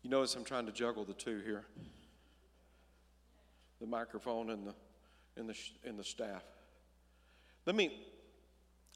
You 0.04 0.12
notice 0.12 0.36
I'm 0.36 0.44
trying 0.44 0.68
to 0.68 0.72
juggle 0.72 1.06
the 1.06 1.15
two 1.15 1.39
here 1.39 1.65
the 3.82 3.88
microphone 3.88 4.52
and 4.52 4.68
the, 4.68 4.76
and 5.38 5.50
the, 5.50 5.56
and 5.84 5.98
the 5.98 6.04
staff. 6.04 6.44
Let 7.65 7.76
me, 7.76 8.00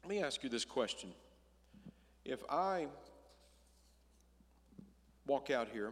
let 0.03 0.11
me 0.11 0.21
ask 0.21 0.43
you 0.43 0.49
this 0.49 0.63
question. 0.63 1.09
If 2.23 2.43
I 2.47 2.85
walk 5.25 5.49
out 5.49 5.69
here 5.73 5.91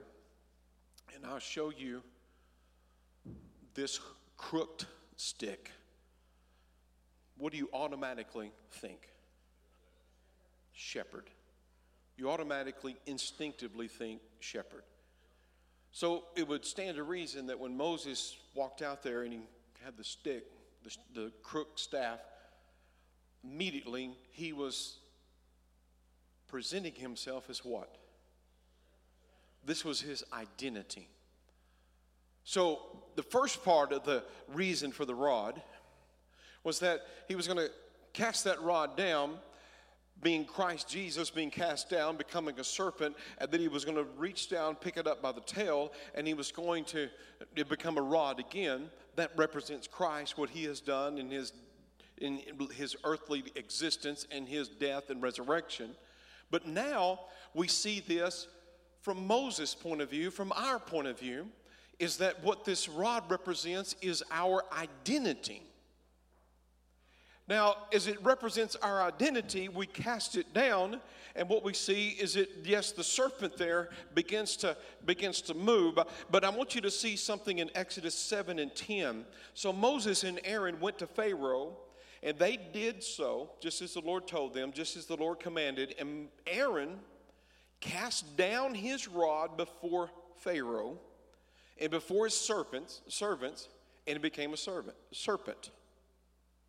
and 1.15 1.25
I 1.25 1.39
show 1.39 1.71
you 1.75 2.03
this 3.73 3.99
crooked 4.37 4.85
stick, 5.15 5.71
what 7.37 7.51
do 7.51 7.57
you 7.57 7.69
automatically 7.73 8.51
think? 8.71 9.09
Shepherd. 10.73 11.29
You 12.17 12.29
automatically, 12.29 12.97
instinctively 13.05 13.87
think 13.87 14.21
shepherd. 14.39 14.83
So 15.91 16.25
it 16.35 16.47
would 16.47 16.65
stand 16.65 16.97
to 16.97 17.03
reason 17.03 17.47
that 17.47 17.59
when 17.59 17.75
Moses 17.77 18.37
walked 18.53 18.81
out 18.81 19.03
there 19.03 19.23
and 19.23 19.33
he 19.33 19.39
had 19.83 19.97
the 19.97 20.03
stick, 20.03 20.45
the, 20.83 20.95
the 21.13 21.31
crook 21.43 21.79
staff, 21.79 22.19
immediately 23.43 24.11
he 24.31 24.53
was 24.53 24.97
presenting 26.47 26.95
himself 26.95 27.49
as 27.49 27.63
what? 27.63 27.97
This 29.65 29.83
was 29.83 30.01
his 30.01 30.23
identity. 30.33 31.09
So 32.43 32.79
the 33.15 33.23
first 33.23 33.63
part 33.65 33.91
of 33.91 34.05
the 34.05 34.23
reason 34.47 34.91
for 34.91 35.03
the 35.03 35.15
rod 35.15 35.61
was 36.67 36.79
that 36.79 37.07
he 37.29 37.35
was 37.35 37.47
going 37.47 37.57
to 37.57 37.71
cast 38.11 38.43
that 38.43 38.61
rod 38.61 38.97
down, 38.97 39.37
being 40.21 40.43
Christ 40.43 40.89
Jesus 40.89 41.29
being 41.29 41.49
cast 41.49 41.89
down, 41.89 42.17
becoming 42.17 42.59
a 42.59 42.63
serpent, 42.63 43.15
and 43.37 43.49
then 43.49 43.61
he 43.61 43.69
was 43.69 43.85
going 43.85 43.95
to 43.95 44.03
reach 44.17 44.49
down, 44.49 44.75
pick 44.75 44.97
it 44.97 45.07
up 45.07 45.21
by 45.21 45.31
the 45.31 45.41
tail, 45.41 45.93
and 46.13 46.27
he 46.27 46.33
was 46.33 46.51
going 46.51 46.83
to 46.85 47.07
become 47.69 47.97
a 47.97 48.01
rod 48.01 48.41
again. 48.41 48.89
That 49.15 49.31
represents 49.37 49.87
Christ, 49.87 50.37
what 50.37 50.49
he 50.49 50.65
has 50.65 50.81
done 50.81 51.17
in 51.17 51.31
his 51.31 51.53
in 52.17 52.41
his 52.75 52.97
earthly 53.03 53.45
existence 53.55 54.27
and 54.29 54.49
his 54.49 54.67
death 54.67 55.09
and 55.09 55.21
resurrection. 55.21 55.91
But 56.51 56.67
now 56.67 57.21
we 57.53 57.67
see 57.67 58.01
this 58.01 58.47
from 59.03 59.25
Moses' 59.25 59.73
point 59.73 60.01
of 60.01 60.09
view, 60.09 60.31
from 60.31 60.51
our 60.53 60.79
point 60.79 61.07
of 61.07 61.17
view, 61.17 61.47
is 61.99 62.17
that 62.17 62.43
what 62.43 62.65
this 62.65 62.89
rod 62.89 63.23
represents 63.29 63.95
is 64.01 64.21
our 64.31 64.65
identity. 64.77 65.61
Now, 67.47 67.75
as 67.93 68.07
it 68.07 68.21
represents 68.23 68.75
our 68.75 69.01
identity, 69.01 69.69
we 69.69 69.85
cast 69.85 70.35
it 70.35 70.53
down, 70.53 70.99
and 71.33 71.47
what 71.47 71.63
we 71.63 71.73
see 71.73 72.09
is 72.09 72.35
it, 72.35 72.49
yes, 72.65 72.91
the 72.91 73.03
serpent 73.03 73.55
there 73.55 73.89
begins 74.13 74.57
to 74.57 74.75
begins 75.05 75.41
to 75.43 75.53
move. 75.53 75.97
But 76.29 76.43
I 76.43 76.49
want 76.49 76.75
you 76.75 76.81
to 76.81 76.91
see 76.91 77.15
something 77.15 77.59
in 77.59 77.69
Exodus 77.73 78.15
7 78.15 78.59
and 78.59 78.75
10. 78.75 79.25
So 79.53 79.71
Moses 79.71 80.23
and 80.25 80.41
Aaron 80.43 80.79
went 80.81 80.97
to 80.99 81.07
Pharaoh, 81.07 81.77
and 82.21 82.37
they 82.37 82.57
did 82.57 83.01
so, 83.01 83.51
just 83.61 83.81
as 83.81 83.93
the 83.93 84.01
Lord 84.01 84.27
told 84.27 84.53
them, 84.53 84.73
just 84.73 84.97
as 84.97 85.05
the 85.05 85.15
Lord 85.15 85.39
commanded. 85.39 85.95
And 85.99 86.27
Aaron 86.47 86.99
cast 87.79 88.35
down 88.35 88.73
his 88.73 89.07
rod 89.07 89.55
before 89.55 90.09
Pharaoh 90.39 90.99
and 91.79 91.91
before 91.91 92.25
his 92.25 92.33
serpents, 92.33 93.01
servants, 93.07 93.69
and 94.05 94.17
it 94.17 94.21
became 94.21 94.53
a 94.53 94.57
servant, 94.57 94.97
serpent. 95.11 95.69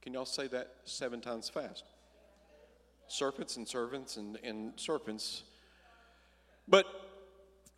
Can 0.03 0.15
y'all 0.15 0.25
say 0.25 0.47
that 0.49 0.75
seven 0.85 1.21
times 1.21 1.49
fast? 1.49 1.85
Serpents 3.09 3.57
and 3.57 3.67
servants 3.67 4.17
and, 4.17 4.39
and 4.43 4.73
serpents. 4.77 5.43
But 6.67 6.87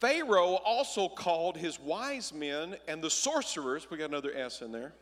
Pharaoh 0.00 0.58
also 0.64 1.08
called 1.08 1.56
his 1.56 1.78
wise 1.78 2.32
men 2.32 2.76
and 2.88 3.02
the 3.02 3.10
sorcerers, 3.10 3.90
we 3.90 3.98
got 3.98 4.08
another 4.08 4.32
S 4.34 4.62
in 4.62 4.72
there. 4.72 4.94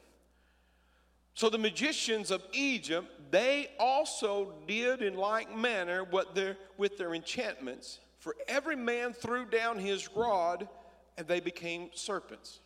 So 1.34 1.48
the 1.48 1.58
magicians 1.58 2.32
of 2.32 2.42
Egypt, 2.52 3.06
they 3.30 3.70
also 3.78 4.54
did 4.66 5.02
in 5.02 5.16
like 5.16 5.54
manner 5.56 6.02
what 6.02 6.34
their, 6.34 6.56
with 6.76 6.98
their 6.98 7.14
enchantments. 7.14 8.00
For 8.18 8.34
every 8.48 8.74
man 8.74 9.12
threw 9.12 9.44
down 9.44 9.78
his 9.78 10.08
rod, 10.12 10.68
and 11.16 11.28
they 11.28 11.38
became 11.38 11.90
serpents. 11.94 12.58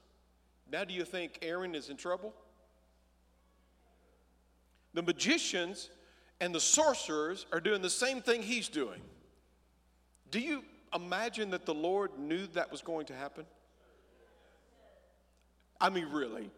Now, 0.71 0.85
do 0.85 0.95
you 0.95 1.05
think 1.05 1.38
Aaron 1.43 1.75
is 1.75 1.91
in 1.91 1.99
trouble? 1.99 2.33
The 4.94 5.02
magicians 5.02 5.90
and 6.40 6.55
the 6.55 6.61
sorcerers 6.61 7.46
are 7.52 7.61
doing 7.61 7.83
the 7.83 7.90
same 7.90 8.20
thing 8.20 8.42
he's 8.42 8.68
doing. 8.68 9.00
Do 10.31 10.40
you 10.40 10.64
imagine 10.94 11.50
that 11.50 11.66
the 11.66 11.74
Lord 11.74 12.18
knew 12.18 12.46
that 12.48 12.70
was 12.70 12.83
going 12.83 13.07
to 13.07 13.14
happen? 13.14 13.46
I 15.81 15.90
mean, 15.90 16.09
really. 16.11 16.50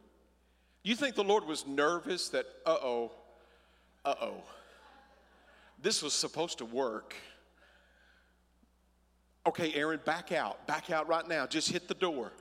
You 0.83 0.95
think 0.95 1.15
the 1.15 1.25
Lord 1.25 1.47
was 1.47 1.67
nervous 1.67 2.29
that, 2.31 2.47
uh 2.67 2.77
oh, 2.83 3.13
uh 4.05 4.15
oh, 4.21 4.43
this 5.81 6.03
was 6.03 6.13
supposed 6.13 6.59
to 6.59 6.65
work? 6.65 7.15
Okay, 9.47 9.73
Aaron, 9.75 10.01
back 10.05 10.33
out. 10.33 10.67
Back 10.67 10.91
out 10.91 11.09
right 11.09 11.27
now. 11.29 11.47
Just 11.47 11.71
hit 11.71 11.89
the 11.89 11.95
door. 11.95 12.33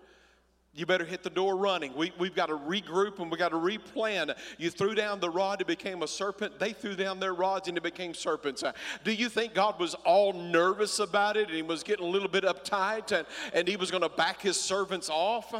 You 0.75 0.87
better 0.87 1.05
hit 1.05 1.21
the 1.21 1.29
door 1.29 1.55
running. 1.55 1.95
We, 1.95 2.11
we've 2.17 2.33
got 2.33 2.47
to 2.47 2.57
regroup 2.57 3.19
and 3.19 3.29
we've 3.29 3.37
got 3.37 3.49
to 3.49 3.57
replan. 3.57 4.35
You 4.57 4.71
threw 4.71 4.95
down 4.95 5.19
the 5.19 5.29
rod, 5.29 5.61
it 5.61 5.67
became 5.67 6.01
a 6.01 6.07
serpent. 6.07 6.57
They 6.57 6.73
threw 6.73 6.95
down 6.95 7.19
their 7.19 7.35
rods 7.35 7.67
and 7.67 7.77
it 7.77 7.83
became 7.83 8.15
serpents. 8.15 8.63
Uh, 8.63 8.71
do 9.03 9.13
you 9.13 9.29
think 9.29 9.53
God 9.53 9.79
was 9.79 9.93
all 10.03 10.33
nervous 10.33 10.97
about 10.97 11.37
it 11.37 11.47
and 11.47 11.55
he 11.55 11.61
was 11.61 11.83
getting 11.83 12.05
a 12.07 12.09
little 12.09 12.27
bit 12.27 12.43
uptight 12.43 13.11
and, 13.11 13.27
and 13.53 13.67
he 13.67 13.75
was 13.75 13.91
going 13.91 14.01
to 14.01 14.09
back 14.09 14.41
his 14.41 14.59
servants 14.59 15.09
off? 15.11 15.53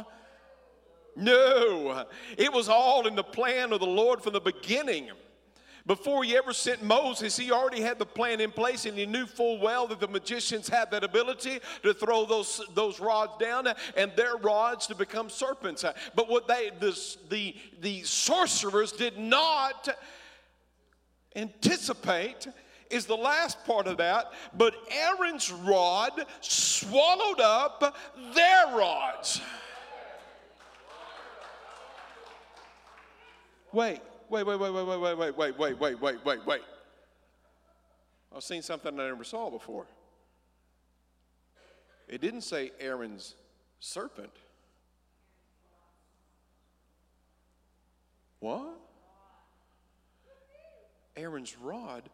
No, 1.16 2.06
it 2.36 2.52
was 2.52 2.68
all 2.68 3.06
in 3.06 3.14
the 3.14 3.22
plan 3.22 3.72
of 3.72 3.78
the 3.78 3.86
Lord 3.86 4.20
from 4.20 4.32
the 4.32 4.40
beginning. 4.40 5.10
Before 5.86 6.24
he 6.24 6.34
ever 6.34 6.54
sent 6.54 6.82
Moses, 6.82 7.36
he 7.36 7.52
already 7.52 7.82
had 7.82 7.98
the 7.98 8.06
plan 8.06 8.40
in 8.40 8.50
place 8.50 8.86
and 8.86 8.96
he 8.96 9.04
knew 9.04 9.26
full 9.26 9.60
well 9.60 9.86
that 9.88 10.00
the 10.00 10.08
magicians 10.08 10.66
had 10.66 10.90
that 10.92 11.04
ability 11.04 11.60
to 11.82 11.92
throw 11.92 12.24
those, 12.24 12.62
those 12.72 13.00
rods 13.00 13.32
down 13.38 13.68
and 13.94 14.10
their 14.16 14.36
rods 14.36 14.86
to 14.86 14.94
become 14.94 15.28
serpents. 15.28 15.84
But 16.14 16.30
what 16.30 16.48
they, 16.48 16.70
the, 16.80 16.98
the, 17.28 17.54
the 17.82 18.02
sorcerers 18.04 18.92
did 18.92 19.18
not 19.18 19.90
anticipate 21.36 22.46
is 22.88 23.04
the 23.04 23.16
last 23.16 23.62
part 23.66 23.86
of 23.86 23.98
that. 23.98 24.32
But 24.56 24.74
Aaron's 24.90 25.52
rod 25.52 26.12
swallowed 26.40 27.40
up 27.40 27.94
their 28.34 28.66
rods. 28.74 29.38
Wait 33.70 34.00
wait, 34.34 34.44
wait, 34.44 34.58
wait, 34.58 34.70
wait, 34.72 34.86
wait, 34.86 34.98
wait, 34.98 35.16
wait, 35.16 35.36
wait, 35.36 35.58
wait, 35.58 35.78
wait, 35.78 36.00
wait, 36.00 36.24
wait, 36.24 36.46
wait. 36.46 36.60
I've 38.34 38.42
seen 38.42 38.62
something 38.62 38.98
I 38.98 39.06
never 39.06 39.22
saw 39.22 39.48
before. 39.48 39.86
It 42.08 42.20
didn't 42.20 42.40
say 42.40 42.72
Aaron's 42.80 43.36
serpent. 43.78 44.32
What? 48.40 48.80
Aaron's 51.16 51.56
rod 51.56 52.10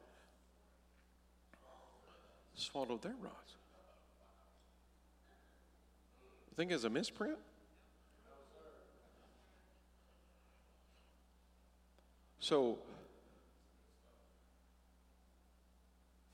swallowed 2.55 3.01
their 3.01 3.17
rods. 3.23 3.57
You 6.51 6.57
think 6.57 6.71
it's 6.71 6.85
a 6.85 6.91
misprint? 6.91 7.39
So, 12.41 12.79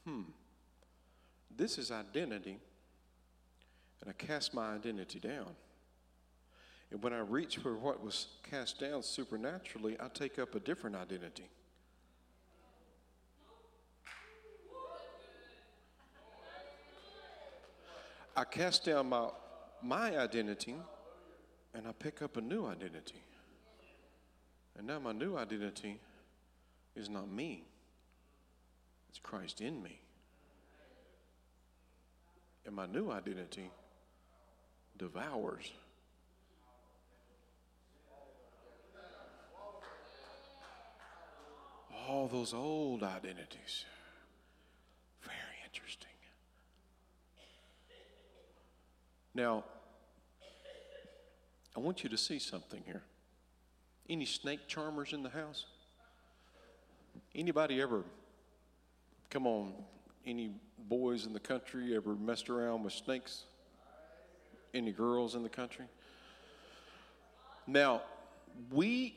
hmm, 0.05 0.23
this 1.57 1.79
is 1.79 1.91
identity, 1.91 2.59
and 4.01 4.11
I 4.11 4.13
cast 4.13 4.55
my 4.55 4.75
identity 4.75 5.19
down. 5.19 5.49
And 6.93 7.03
when 7.03 7.13
I 7.13 7.19
reach 7.19 7.57
for 7.57 7.75
what 7.75 8.05
was 8.05 8.29
cast 8.49 8.79
down 8.79 9.03
supernaturally, 9.03 9.97
I 9.99 10.07
take 10.09 10.39
up 10.39 10.55
a 10.55 10.61
different 10.61 10.95
identity. 10.95 11.49
I 18.37 18.45
cast 18.45 18.85
down 18.85 19.09
my, 19.09 19.31
my 19.83 20.17
identity 20.17 20.77
and 21.75 21.89
I 21.89 21.93
pick 21.93 22.21
up 22.21 22.37
a 22.37 22.41
new 22.41 22.67
identity. 22.67 23.23
And 24.77 24.87
now 24.87 24.99
my 24.99 25.13
new 25.13 25.37
identity 25.37 25.99
is 26.95 27.09
not 27.09 27.31
me, 27.31 27.65
it's 29.09 29.19
Christ 29.19 29.61
in 29.61 29.83
me. 29.83 30.01
And 32.67 32.75
my 32.75 32.87
new 32.87 33.11
identity 33.11 33.71
devours. 34.99 35.73
All 42.09 42.29
those 42.29 42.53
old 42.53 43.03
identities. 43.03 43.85
Very 45.23 45.37
interesting. 45.65 46.11
Now, 49.35 49.65
I 51.77 51.81
want 51.81 52.03
you 52.03 52.11
to 52.11 52.17
see 52.17 52.39
something 52.39 52.83
here. 52.87 53.03
Any 54.09 54.25
snake 54.25 54.69
charmers 54.69 55.13
in 55.13 55.23
the 55.23 55.31
house? 55.31 55.67
Anybody 57.35 57.81
ever, 57.81 58.05
come 59.31 59.47
on, 59.47 59.73
any 60.25 60.51
boys 60.89 61.27
in 61.27 61.33
the 61.33 61.41
country 61.41 61.97
ever 61.97 62.15
messed 62.15 62.49
around 62.49 62.85
with 62.85 62.93
snakes? 62.93 63.45
Any 64.73 64.93
girls 64.93 65.35
in 65.35 65.43
the 65.43 65.49
country? 65.49 65.87
Now, 67.67 68.03
we 68.71 69.17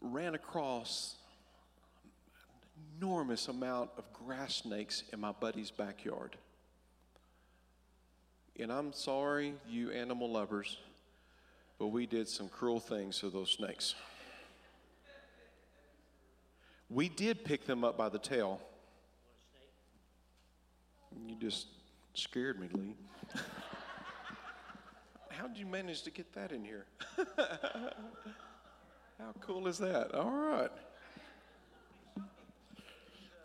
ran 0.00 0.34
across 0.34 1.16
an 2.76 2.82
enormous 2.98 3.48
amount 3.48 3.90
of 3.98 4.04
grass 4.12 4.56
snakes 4.56 5.02
in 5.12 5.20
my 5.20 5.32
buddy's 5.32 5.70
backyard. 5.70 6.36
And 8.58 8.72
I'm 8.72 8.92
sorry, 8.92 9.54
you 9.68 9.90
animal 9.90 10.30
lovers, 10.30 10.76
but 11.82 11.88
we 11.88 12.06
did 12.06 12.28
some 12.28 12.48
cruel 12.48 12.78
things 12.78 13.18
to 13.18 13.28
those 13.28 13.50
snakes. 13.50 13.96
We 16.88 17.08
did 17.08 17.44
pick 17.44 17.66
them 17.66 17.82
up 17.82 17.98
by 17.98 18.08
the 18.08 18.20
tail. 18.20 18.60
You 21.26 21.34
just 21.40 21.66
scared 22.14 22.60
me, 22.60 22.68
Lee. 22.72 22.94
How 25.30 25.48
did 25.48 25.58
you 25.58 25.66
manage 25.66 26.02
to 26.02 26.12
get 26.12 26.32
that 26.34 26.52
in 26.52 26.64
here? 26.64 26.86
How 29.18 29.32
cool 29.40 29.66
is 29.66 29.78
that? 29.78 30.14
All 30.14 30.30
right. 30.30 30.70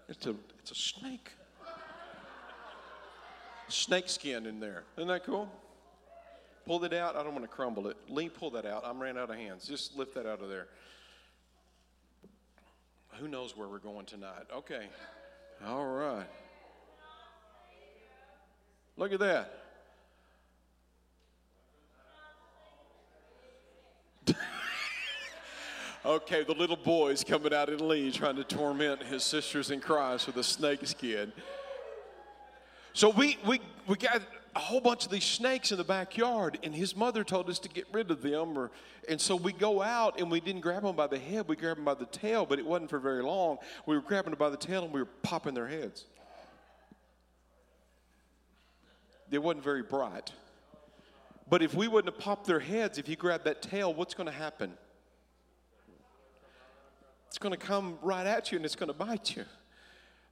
It's 0.07 0.27
a, 0.27 0.35
it's 0.59 0.69
a 0.69 0.75
snake 0.75 1.31
snake 3.67 4.07
skin 4.07 4.45
in 4.45 4.59
there. 4.59 4.83
Isn't 4.95 5.07
that 5.07 5.25
cool? 5.25 5.51
Pull 6.67 6.83
it 6.83 6.91
out. 6.91 7.15
I 7.15 7.23
don't 7.23 7.31
want 7.31 7.45
to 7.45 7.49
crumble 7.49 7.87
it. 7.87 7.95
Lee, 8.09 8.27
pull 8.27 8.51
that 8.51 8.65
out. 8.65 8.83
I'm 8.85 9.01
ran 9.01 9.17
out 9.17 9.29
of 9.29 9.37
hands. 9.37 9.65
Just 9.65 9.95
lift 9.95 10.13
that 10.15 10.25
out 10.25 10.41
of 10.41 10.49
there. 10.49 10.67
Who 13.21 13.29
knows 13.29 13.55
where 13.55 13.69
we're 13.69 13.79
going 13.79 14.05
tonight? 14.05 14.43
Okay. 14.53 14.87
All 15.65 15.85
right. 15.85 16.27
Look 18.97 19.13
at 19.13 19.19
that. 19.19 19.53
okay, 26.05 26.43
the 26.43 26.53
little 26.53 26.75
boy's 26.75 27.23
coming 27.23 27.53
out 27.53 27.69
in 27.69 27.87
Lee 27.87 28.11
trying 28.11 28.35
to 28.35 28.43
torment 28.43 29.03
his 29.03 29.23
sisters 29.23 29.71
in 29.71 29.79
Christ 29.79 30.27
with 30.27 30.35
a 30.35 30.43
snake 30.43 30.85
skin. 30.85 31.31
So 32.91 33.09
we, 33.09 33.37
we, 33.47 33.61
we 33.87 33.95
got 33.95 34.21
a 34.55 34.59
whole 34.59 34.81
bunch 34.81 35.05
of 35.05 35.11
these 35.11 35.23
snakes 35.23 35.71
in 35.71 35.77
the 35.77 35.83
backyard, 35.83 36.57
and 36.63 36.73
his 36.73 36.95
mother 36.95 37.23
told 37.23 37.49
us 37.49 37.59
to 37.59 37.69
get 37.69 37.85
rid 37.91 38.11
of 38.11 38.21
them. 38.21 38.57
Or, 38.57 38.71
and 39.07 39.19
so 39.19 39.35
we 39.35 39.53
go 39.53 39.81
out 39.81 40.19
and 40.19 40.31
we 40.31 40.39
didn't 40.39 40.61
grab 40.61 40.83
them 40.83 40.95
by 40.95 41.07
the 41.07 41.19
head, 41.19 41.47
we 41.47 41.55
grabbed 41.55 41.77
them 41.77 41.85
by 41.85 41.93
the 41.93 42.05
tail, 42.05 42.45
but 42.45 42.59
it 42.59 42.65
wasn't 42.65 42.89
for 42.89 42.99
very 42.99 43.23
long. 43.23 43.57
We 43.85 43.95
were 43.95 44.01
grabbing 44.01 44.31
them 44.31 44.39
by 44.39 44.49
the 44.49 44.57
tail 44.57 44.83
and 44.83 44.93
we 44.93 45.01
were 45.01 45.09
popping 45.23 45.53
their 45.53 45.67
heads. 45.67 46.05
They 49.29 49.37
wasn't 49.37 49.63
very 49.63 49.83
bright. 49.83 50.31
But 51.49 51.61
if 51.61 51.73
we 51.73 51.87
wouldn't 51.87 52.13
have 52.13 52.21
popped 52.21 52.45
their 52.45 52.59
heads, 52.59 52.97
if 52.97 53.07
you 53.07 53.15
grab 53.15 53.43
that 53.43 53.61
tail, 53.61 53.93
what's 53.93 54.13
going 54.13 54.27
to 54.27 54.33
happen? 54.33 54.73
It's 57.27 57.37
going 57.37 57.53
to 57.53 57.59
come 57.59 57.97
right 58.01 58.25
at 58.25 58.51
you 58.51 58.57
and 58.57 58.65
it's 58.65 58.75
going 58.75 58.87
to 58.87 58.97
bite 58.97 59.35
you. 59.35 59.45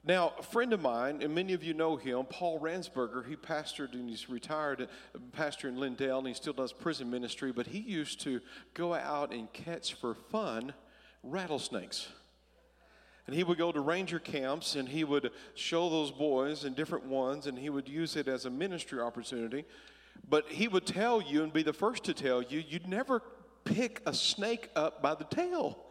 Now, 0.07 0.33
a 0.37 0.43
friend 0.43 0.71
of 0.71 0.81
mine, 0.81 1.23
and 1.23 1.33
many 1.33 1.53
of 1.53 1.63
you 1.63 1.73
know 1.73 1.95
him, 1.95 2.25
Paul 2.25 2.59
Ransberger, 2.59 3.27
he 3.27 3.35
pastored 3.35 3.93
and 3.93 4.07
he's 4.07 4.29
retired, 4.29 4.87
pastor 5.31 5.67
in 5.67 5.77
Lindale, 5.77 6.19
and 6.19 6.27
he 6.27 6.35
still 6.35 6.53
does 6.53 6.71
prison 6.71 7.09
ministry, 7.09 7.51
but 7.51 7.65
he 7.65 7.79
used 7.79 8.21
to 8.21 8.39
go 8.75 8.93
out 8.93 9.33
and 9.33 9.51
catch 9.51 9.95
for 9.95 10.13
fun 10.13 10.73
rattlesnakes. 11.23 12.07
And 13.25 13.35
he 13.35 13.43
would 13.43 13.57
go 13.57 13.71
to 13.71 13.79
ranger 13.79 14.19
camps 14.19 14.75
and 14.75 14.87
he 14.87 15.03
would 15.03 15.31
show 15.55 15.89
those 15.89 16.11
boys 16.11 16.65
and 16.65 16.75
different 16.75 17.05
ones, 17.05 17.47
and 17.47 17.57
he 17.57 17.71
would 17.71 17.89
use 17.89 18.15
it 18.15 18.27
as 18.27 18.45
a 18.45 18.51
ministry 18.51 18.99
opportunity. 18.99 19.65
But 20.29 20.49
he 20.49 20.67
would 20.67 20.85
tell 20.85 21.19
you 21.19 21.41
and 21.41 21.51
be 21.51 21.63
the 21.63 21.73
first 21.73 22.03
to 22.03 22.13
tell 22.13 22.43
you, 22.43 22.63
you'd 22.67 22.87
never 22.87 23.23
pick 23.63 24.03
a 24.05 24.13
snake 24.13 24.69
up 24.75 25.01
by 25.01 25.15
the 25.15 25.23
tail. 25.23 25.84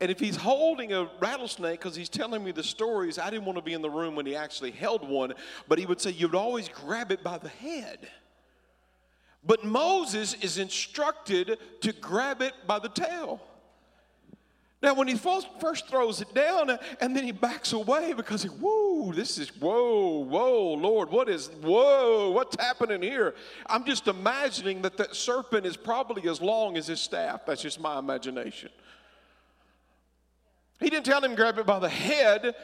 And 0.00 0.10
if 0.10 0.18
he's 0.18 0.36
holding 0.36 0.92
a 0.92 1.08
rattlesnake, 1.20 1.78
because 1.80 1.94
he's 1.94 2.08
telling 2.08 2.42
me 2.42 2.50
the 2.50 2.64
stories, 2.64 3.18
I 3.18 3.30
didn't 3.30 3.44
want 3.44 3.58
to 3.58 3.64
be 3.64 3.74
in 3.74 3.82
the 3.82 3.90
room 3.90 4.16
when 4.16 4.26
he 4.26 4.34
actually 4.34 4.72
held 4.72 5.08
one, 5.08 5.34
but 5.68 5.78
he 5.78 5.86
would 5.86 6.00
say, 6.00 6.10
You'd 6.10 6.34
always 6.34 6.68
grab 6.68 7.12
it 7.12 7.22
by 7.22 7.38
the 7.38 7.48
head. 7.48 8.08
But 9.46 9.64
Moses 9.64 10.34
is 10.34 10.58
instructed 10.58 11.58
to 11.82 11.92
grab 11.92 12.42
it 12.42 12.54
by 12.66 12.78
the 12.78 12.88
tail. 12.88 13.40
Now, 14.84 14.92
when 14.92 15.08
he 15.08 15.14
first 15.14 15.88
throws 15.88 16.20
it 16.20 16.34
down 16.34 16.78
and 17.00 17.16
then 17.16 17.24
he 17.24 17.32
backs 17.32 17.72
away 17.72 18.12
because 18.12 18.42
he, 18.42 18.50
whoa, 18.50 19.12
this 19.12 19.38
is, 19.38 19.48
whoa, 19.56 20.18
whoa, 20.18 20.74
Lord, 20.74 21.08
what 21.08 21.30
is, 21.30 21.48
whoa, 21.62 22.30
what's 22.32 22.54
happening 22.60 23.00
here? 23.00 23.34
I'm 23.66 23.86
just 23.86 24.08
imagining 24.08 24.82
that 24.82 24.98
that 24.98 25.16
serpent 25.16 25.64
is 25.64 25.78
probably 25.78 26.28
as 26.28 26.42
long 26.42 26.76
as 26.76 26.86
his 26.86 27.00
staff. 27.00 27.46
That's 27.46 27.62
just 27.62 27.80
my 27.80 27.98
imagination. 27.98 28.68
He 30.80 30.90
didn't 30.90 31.06
tell 31.06 31.22
him 31.22 31.34
grab 31.34 31.58
it 31.58 31.66
by 31.66 31.78
the 31.78 31.88
head. 31.88 32.54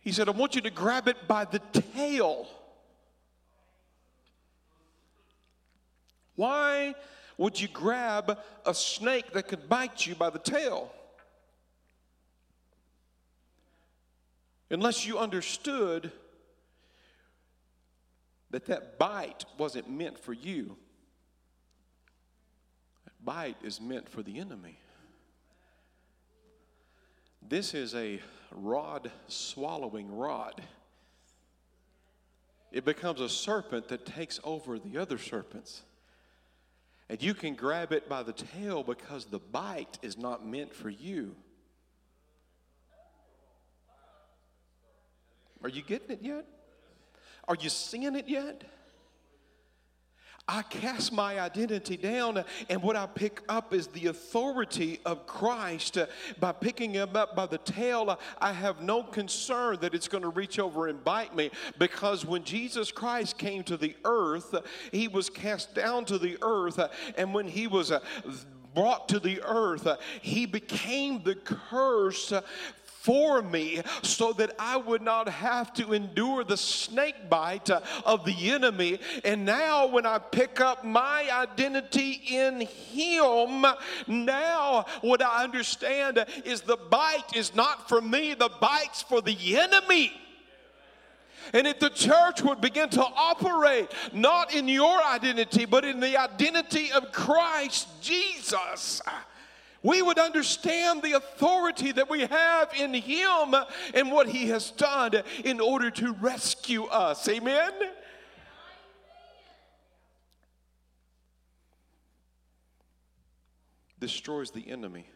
He 0.00 0.12
said, 0.12 0.28
I 0.28 0.32
want 0.32 0.54
you 0.54 0.60
to 0.62 0.70
grab 0.70 1.08
it 1.08 1.26
by 1.26 1.44
the 1.44 1.60
tail. 1.72 2.46
Why 6.36 6.94
would 7.36 7.60
you 7.60 7.68
grab 7.68 8.38
a 8.66 8.74
snake 8.74 9.32
that 9.32 9.48
could 9.48 9.68
bite 9.68 10.06
you 10.06 10.14
by 10.14 10.30
the 10.30 10.38
tail? 10.38 10.92
Unless 14.70 15.06
you 15.06 15.18
understood 15.18 16.10
that 18.50 18.66
that 18.66 18.98
bite 18.98 19.44
wasn't 19.58 19.90
meant 19.90 20.18
for 20.18 20.32
you. 20.32 20.76
That 23.04 23.24
bite 23.24 23.56
is 23.62 23.80
meant 23.80 24.08
for 24.08 24.22
the 24.22 24.38
enemy. 24.38 24.78
This 27.48 27.74
is 27.74 27.94
a 27.94 28.20
rod 28.50 29.10
swallowing 29.28 30.14
rod. 30.16 30.62
It 32.72 32.84
becomes 32.84 33.20
a 33.20 33.28
serpent 33.28 33.88
that 33.88 34.06
takes 34.06 34.40
over 34.42 34.78
the 34.78 34.98
other 34.98 35.18
serpents. 35.18 35.82
And 37.08 37.22
you 37.22 37.34
can 37.34 37.54
grab 37.54 37.92
it 37.92 38.08
by 38.08 38.22
the 38.22 38.32
tail 38.32 38.82
because 38.82 39.26
the 39.26 39.38
bite 39.38 39.98
is 40.02 40.16
not 40.16 40.46
meant 40.46 40.74
for 40.74 40.88
you. 40.88 41.36
Are 45.62 45.68
you 45.68 45.82
getting 45.82 46.10
it 46.10 46.22
yet? 46.22 46.46
Are 47.46 47.56
you 47.60 47.68
seeing 47.68 48.16
it 48.16 48.28
yet? 48.28 48.64
I 50.46 50.60
cast 50.62 51.10
my 51.10 51.40
identity 51.40 51.96
down, 51.96 52.44
and 52.68 52.82
what 52.82 52.96
I 52.96 53.06
pick 53.06 53.40
up 53.48 53.72
is 53.72 53.86
the 53.86 54.08
authority 54.08 55.00
of 55.06 55.26
Christ. 55.26 55.96
By 56.38 56.52
picking 56.52 56.92
him 56.92 57.16
up 57.16 57.34
by 57.34 57.46
the 57.46 57.56
tail, 57.58 58.18
I 58.38 58.52
have 58.52 58.82
no 58.82 59.02
concern 59.02 59.78
that 59.80 59.94
it's 59.94 60.06
going 60.06 60.22
to 60.22 60.28
reach 60.28 60.58
over 60.58 60.88
and 60.88 61.02
bite 61.02 61.34
me 61.34 61.50
because 61.78 62.26
when 62.26 62.44
Jesus 62.44 62.92
Christ 62.92 63.38
came 63.38 63.62
to 63.64 63.78
the 63.78 63.96
earth, 64.04 64.54
he 64.92 65.08
was 65.08 65.30
cast 65.30 65.74
down 65.74 66.04
to 66.06 66.18
the 66.18 66.36
earth, 66.42 66.78
and 67.16 67.32
when 67.32 67.48
he 67.48 67.66
was 67.66 67.90
uh, 67.90 68.00
brought 68.74 69.08
to 69.08 69.20
the 69.20 69.40
earth, 69.46 69.88
he 70.20 70.44
became 70.44 71.22
the 71.22 71.36
curse 71.36 72.34
for 73.04 73.42
me 73.42 73.82
so 74.00 74.32
that 74.32 74.54
I 74.58 74.78
would 74.78 75.02
not 75.02 75.28
have 75.28 75.74
to 75.74 75.92
endure 75.92 76.42
the 76.42 76.56
snake 76.56 77.28
bite 77.28 77.68
uh, 77.68 77.82
of 78.06 78.24
the 78.24 78.50
enemy. 78.50 78.98
And 79.26 79.44
now, 79.44 79.86
when 79.86 80.06
I 80.06 80.18
pick 80.18 80.58
up 80.58 80.86
my 80.86 81.28
identity 81.30 82.22
in 82.30 82.62
Him, 82.62 83.66
now 84.06 84.86
what 85.02 85.20
I 85.20 85.44
understand 85.44 86.24
is 86.46 86.62
the 86.62 86.78
bite 86.78 87.36
is 87.36 87.54
not 87.54 87.90
for 87.90 88.00
me, 88.00 88.32
the 88.32 88.50
bite's 88.58 89.02
for 89.02 89.20
the 89.20 89.36
enemy. 89.58 90.10
And 91.52 91.66
if 91.66 91.80
the 91.80 91.90
church 91.90 92.40
would 92.40 92.62
begin 92.62 92.88
to 92.88 93.02
operate 93.02 93.92
not 94.14 94.54
in 94.54 94.66
your 94.66 95.02
identity, 95.04 95.66
but 95.66 95.84
in 95.84 96.00
the 96.00 96.16
identity 96.16 96.90
of 96.90 97.12
Christ 97.12 97.86
Jesus, 98.00 99.02
we 99.84 100.00
would 100.00 100.18
understand 100.18 101.02
the 101.02 101.12
authority 101.12 101.92
that 101.92 102.08
we 102.08 102.20
have 102.20 102.70
in 102.74 102.94
Him 102.94 103.54
and 103.92 104.10
what 104.10 104.26
He 104.26 104.46
has 104.48 104.70
done 104.72 105.22
in 105.44 105.60
order 105.60 105.90
to 105.92 106.14
rescue 106.14 106.84
us. 106.86 107.28
Amen? 107.28 107.72
Destroys 114.00 114.50
the 114.50 114.68
enemy, 114.70 115.06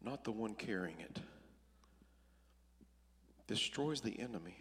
not 0.00 0.22
the 0.24 0.32
one 0.32 0.54
carrying 0.54 1.00
it. 1.00 1.18
Destroys 3.48 4.00
the 4.00 4.18
enemy, 4.20 4.56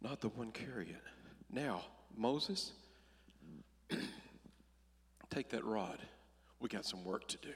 not 0.00 0.20
the 0.22 0.28
one 0.30 0.50
carrying 0.50 0.90
it. 0.90 1.02
Now, 1.50 1.84
Moses, 2.16 2.72
take 5.30 5.50
that 5.50 5.64
rod 5.64 5.98
we 6.62 6.68
got 6.68 6.86
some 6.86 7.04
work 7.04 7.26
to 7.28 7.36
do. 7.38 7.50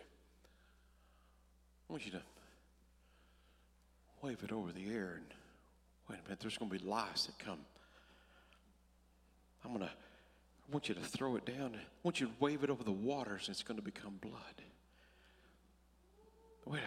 I 1.88 1.92
want 1.92 2.04
you 2.04 2.12
to 2.12 2.22
wave 4.20 4.42
it 4.42 4.50
over 4.50 4.72
the 4.72 4.88
air 4.92 5.14
and 5.16 5.24
wait 6.10 6.18
a 6.18 6.22
minute, 6.24 6.40
there's 6.40 6.58
going 6.58 6.70
to 6.70 6.78
be 6.78 6.84
lice 6.84 7.26
that 7.26 7.38
come. 7.38 7.60
I'm 9.64 9.70
going 9.70 9.84
to, 9.84 9.90
I 9.90 10.72
want 10.72 10.88
you 10.88 10.96
to 10.96 11.00
throw 11.00 11.36
it 11.36 11.46
down. 11.46 11.76
I 11.76 11.80
want 12.02 12.20
you 12.20 12.26
to 12.26 12.32
wave 12.40 12.64
it 12.64 12.70
over 12.70 12.82
the 12.82 12.90
waters 12.90 13.46
and 13.46 13.54
it's 13.54 13.62
going 13.62 13.78
to 13.78 13.84
become 13.84 14.18
blood. 14.20 14.34
Wait, 16.64 16.80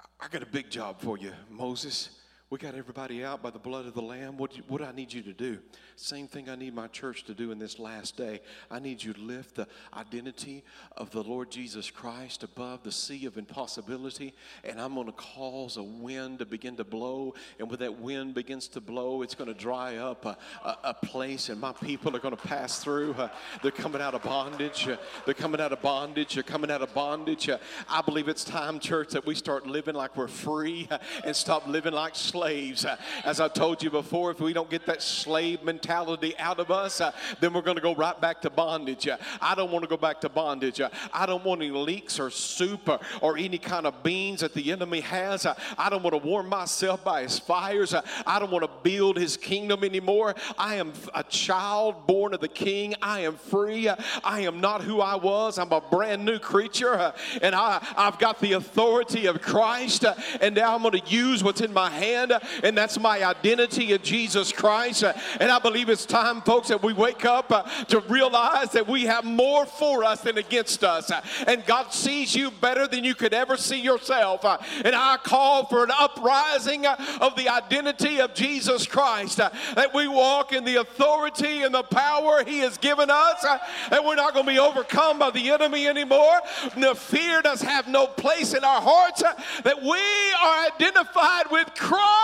I, 0.00 0.24
I 0.24 0.28
got 0.28 0.44
a 0.44 0.46
big 0.46 0.70
job 0.70 1.00
for 1.00 1.18
you, 1.18 1.32
Moses. 1.50 2.10
We 2.50 2.56
got 2.56 2.74
everybody 2.74 3.22
out 3.26 3.42
by 3.42 3.50
the 3.50 3.58
blood 3.58 3.84
of 3.84 3.92
the 3.92 4.00
Lamb. 4.00 4.38
What, 4.38 4.54
what 4.68 4.80
I 4.80 4.90
need 4.92 5.12
you 5.12 5.20
to 5.20 5.34
do? 5.34 5.58
Same 5.96 6.26
thing 6.26 6.48
I 6.48 6.54
need 6.54 6.74
my 6.74 6.86
church 6.86 7.24
to 7.24 7.34
do 7.34 7.50
in 7.50 7.58
this 7.58 7.78
last 7.78 8.16
day. 8.16 8.40
I 8.70 8.78
need 8.78 9.02
you 9.02 9.12
to 9.12 9.20
lift 9.20 9.56
the 9.56 9.68
identity 9.92 10.64
of 10.96 11.10
the 11.10 11.22
Lord 11.22 11.50
Jesus 11.50 11.90
Christ 11.90 12.44
above 12.44 12.84
the 12.84 12.90
sea 12.90 13.26
of 13.26 13.36
impossibility, 13.36 14.32
and 14.64 14.80
I'm 14.80 14.94
going 14.94 15.08
to 15.08 15.12
cause 15.12 15.76
a 15.76 15.82
wind 15.82 16.38
to 16.38 16.46
begin 16.46 16.74
to 16.76 16.84
blow. 16.84 17.34
And 17.58 17.68
when 17.68 17.80
that 17.80 18.00
wind 18.00 18.32
begins 18.32 18.66
to 18.68 18.80
blow, 18.80 19.20
it's 19.20 19.34
going 19.34 19.52
to 19.52 19.58
dry 19.58 19.96
up 19.96 20.24
a, 20.24 20.38
a, 20.64 20.78
a 20.84 20.94
place, 20.94 21.50
and 21.50 21.60
my 21.60 21.72
people 21.72 22.16
are 22.16 22.20
going 22.20 22.34
to 22.34 22.48
pass 22.48 22.82
through. 22.82 23.12
Uh, 23.12 23.28
they're 23.62 23.70
coming 23.70 24.00
out 24.00 24.14
of 24.14 24.22
bondage. 24.22 24.88
Uh, 24.88 24.96
they're 25.26 25.34
coming 25.34 25.60
out 25.60 25.74
of 25.74 25.82
bondage. 25.82 26.32
They're 26.32 26.42
coming 26.42 26.70
out 26.70 26.80
of 26.80 26.94
bondage. 26.94 27.50
Uh, 27.50 27.58
I 27.90 28.00
believe 28.00 28.26
it's 28.26 28.44
time, 28.44 28.78
church, 28.80 29.10
that 29.10 29.26
we 29.26 29.34
start 29.34 29.66
living 29.66 29.94
like 29.94 30.16
we're 30.16 30.28
free 30.28 30.88
and 31.26 31.36
stop 31.36 31.66
living 31.66 31.92
like 31.92 32.16
slaves 32.16 32.37
slaves. 32.38 32.84
Uh, 32.84 32.96
as 33.24 33.40
I 33.40 33.48
told 33.48 33.82
you 33.82 33.90
before, 33.90 34.30
if 34.30 34.40
we 34.40 34.52
don't 34.52 34.70
get 34.70 34.86
that 34.86 35.02
slave 35.02 35.64
mentality 35.64 36.38
out 36.38 36.60
of 36.60 36.70
us, 36.70 37.00
uh, 37.00 37.10
then 37.40 37.52
we're 37.52 37.62
going 37.62 37.76
to 37.76 37.82
go 37.82 37.96
right 37.96 38.18
back 38.20 38.40
to 38.42 38.50
bondage. 38.50 39.08
Uh, 39.08 39.16
I 39.40 39.56
don't 39.56 39.72
want 39.72 39.82
to 39.82 39.88
go 39.88 39.96
back 39.96 40.20
to 40.20 40.28
bondage. 40.28 40.80
I 41.12 41.26
don't 41.26 41.44
want 41.44 41.62
any 41.62 41.72
leeks 41.72 42.20
or 42.20 42.30
soup 42.30 42.88
or, 42.88 43.00
or 43.20 43.36
any 43.36 43.58
kind 43.58 43.86
of 43.86 44.04
beans 44.04 44.42
that 44.42 44.54
the 44.54 44.70
enemy 44.70 45.00
has. 45.00 45.46
I 45.46 45.90
don't 45.90 46.04
want 46.04 46.14
to 46.14 46.28
warm 46.28 46.48
myself 46.48 47.02
by 47.02 47.22
his 47.22 47.40
fires. 47.40 47.92
I 48.24 48.38
don't 48.38 48.52
want 48.52 48.64
to 48.64 48.70
build 48.84 49.16
his 49.16 49.36
kingdom 49.36 49.82
anymore. 49.82 50.36
I 50.56 50.76
am 50.76 50.92
a 51.14 51.24
child 51.24 52.06
born 52.06 52.34
of 52.34 52.40
the 52.40 52.48
king. 52.48 52.94
I 53.02 53.20
am 53.20 53.34
free. 53.34 53.88
I 54.22 54.40
am 54.42 54.60
not 54.60 54.82
who 54.82 55.00
I 55.00 55.16
was. 55.16 55.58
I'm 55.58 55.72
a 55.72 55.80
brand 55.80 56.24
new 56.24 56.38
creature. 56.38 57.12
And 57.42 57.56
I, 57.56 57.84
I've 57.96 58.20
got 58.20 58.38
the 58.40 58.52
authority 58.52 59.26
of 59.26 59.42
Christ. 59.42 60.04
And 60.40 60.54
now 60.54 60.76
I'm 60.76 60.82
going 60.82 61.00
to 61.00 61.10
use 61.10 61.42
what's 61.42 61.62
in 61.62 61.72
my 61.72 61.90
hand 61.90 62.27
and 62.62 62.76
that's 62.76 62.98
my 62.98 63.24
identity 63.24 63.92
in 63.92 64.02
Jesus 64.02 64.52
Christ. 64.52 65.04
And 65.40 65.50
I 65.50 65.58
believe 65.58 65.88
it's 65.88 66.06
time, 66.06 66.42
folks, 66.42 66.68
that 66.68 66.82
we 66.82 66.92
wake 66.92 67.24
up 67.24 67.50
uh, 67.50 67.62
to 67.84 68.00
realize 68.00 68.70
that 68.72 68.86
we 68.86 69.04
have 69.04 69.24
more 69.24 69.66
for 69.66 70.04
us 70.04 70.20
than 70.22 70.38
against 70.38 70.84
us. 70.84 71.10
And 71.46 71.64
God 71.66 71.92
sees 71.92 72.34
you 72.34 72.50
better 72.50 72.86
than 72.86 73.04
you 73.04 73.14
could 73.14 73.34
ever 73.34 73.56
see 73.56 73.80
yourself. 73.80 74.44
Uh, 74.44 74.58
and 74.84 74.94
I 74.94 75.16
call 75.22 75.66
for 75.66 75.84
an 75.84 75.90
uprising 75.96 76.86
uh, 76.86 76.96
of 77.20 77.36
the 77.36 77.48
identity 77.48 78.20
of 78.20 78.34
Jesus 78.34 78.86
Christ, 78.86 79.40
uh, 79.40 79.50
that 79.74 79.94
we 79.94 80.08
walk 80.08 80.52
in 80.52 80.64
the 80.64 80.76
authority 80.76 81.62
and 81.62 81.74
the 81.74 81.82
power 81.82 82.44
He 82.44 82.58
has 82.60 82.78
given 82.78 83.10
us, 83.10 83.42
that 83.90 84.04
we're 84.04 84.14
not 84.14 84.34
going 84.34 84.46
to 84.46 84.52
be 84.52 84.58
overcome 84.58 85.18
by 85.18 85.30
the 85.30 85.50
enemy 85.50 85.86
anymore. 85.86 86.40
The 86.76 86.94
fear 86.94 87.42
does 87.42 87.62
have 87.62 87.88
no 87.88 88.06
place 88.06 88.54
in 88.54 88.64
our 88.64 88.80
hearts, 88.80 89.22
that 89.62 89.82
we 89.82 89.88
are 89.88 90.66
identified 90.66 91.50
with 91.50 91.74
Christ. 91.74 92.17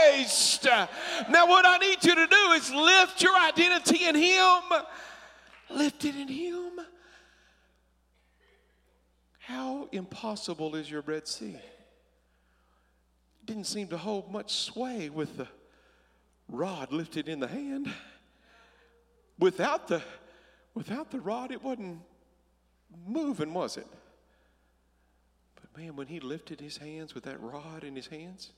Christ. 0.00 0.66
Now, 1.30 1.46
what 1.46 1.66
I 1.66 1.78
need 1.78 2.04
you 2.04 2.14
to 2.14 2.26
do 2.26 2.52
is 2.52 2.72
lift 2.72 3.22
your 3.22 3.36
identity 3.36 4.04
in 4.04 4.14
Him. 4.14 4.62
Lift 5.70 6.04
it 6.04 6.16
in 6.16 6.28
Him. 6.28 6.80
How 9.38 9.88
impossible 9.92 10.74
is 10.76 10.90
your 10.90 11.02
Red 11.02 11.26
Sea? 11.26 11.56
Didn't 13.44 13.64
seem 13.64 13.88
to 13.88 13.98
hold 13.98 14.30
much 14.30 14.52
sway 14.52 15.08
with 15.08 15.36
the 15.36 15.48
rod 16.48 16.92
lifted 16.92 17.28
in 17.28 17.40
the 17.40 17.48
hand. 17.48 17.92
Without 19.38 19.88
the, 19.88 20.02
without 20.74 21.10
the 21.10 21.20
rod, 21.20 21.50
it 21.50 21.62
wasn't 21.62 22.00
moving, 23.06 23.54
was 23.54 23.76
it? 23.76 23.86
But 25.56 25.80
man, 25.80 25.96
when 25.96 26.06
he 26.06 26.20
lifted 26.20 26.60
his 26.60 26.76
hands 26.76 27.14
with 27.14 27.24
that 27.24 27.40
rod 27.40 27.82
in 27.82 27.96
his 27.96 28.06
hands, 28.06 28.52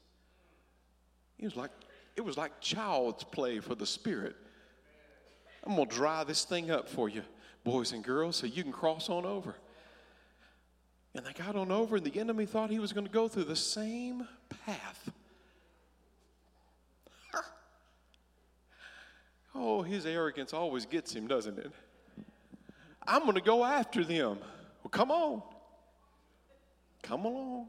it 1.43 1.47
was 1.47 1.57
like, 1.57 1.73
it 2.17 2.21
was 2.21 2.37
like 2.37 2.61
child's 2.61 3.25
play 3.25 3.59
for 3.59 3.75
the 3.75 3.85
Spirit. 3.85 4.37
I'm 5.65 5.75
going 5.75 5.89
to 5.89 5.95
dry 5.95 6.23
this 6.23 6.45
thing 6.45 6.71
up 6.71 6.89
for 6.89 7.09
you, 7.09 7.23
boys 7.65 7.91
and 7.93 8.05
girls, 8.05 8.37
so 8.37 8.47
you 8.47 8.63
can 8.63 8.71
cross 8.71 9.11
on 9.11 9.27
over. 9.27 9.57
And 11.15 11.27
they 11.27 11.33
got 11.33 11.57
on 11.57 11.73
over, 11.73 11.97
and 11.97 12.07
the 12.07 12.19
enemy 12.19 12.47
thought 12.47 12.71
he 12.71 12.79
was 12.79 12.93
going 12.93 13.07
to 13.07 13.13
go 13.13 13.27
through 13.27 13.45
the 13.45 13.57
same 13.57 14.29
path. 14.65 15.11
oh, 19.55 19.83
his 19.83 20.07
arrogance 20.07 20.53
always 20.55 20.87
gets 20.87 21.13
him, 21.13 21.27
doesn't 21.27 21.59
it? 21.59 21.73
I'm 23.05 23.23
going 23.23 23.35
to 23.35 23.41
go 23.41 23.65
after 23.65 24.05
them. 24.05 24.39
Well, 24.83 24.91
come 24.93 25.11
on. 25.11 25.43
Come 27.03 27.25
along. 27.25 27.67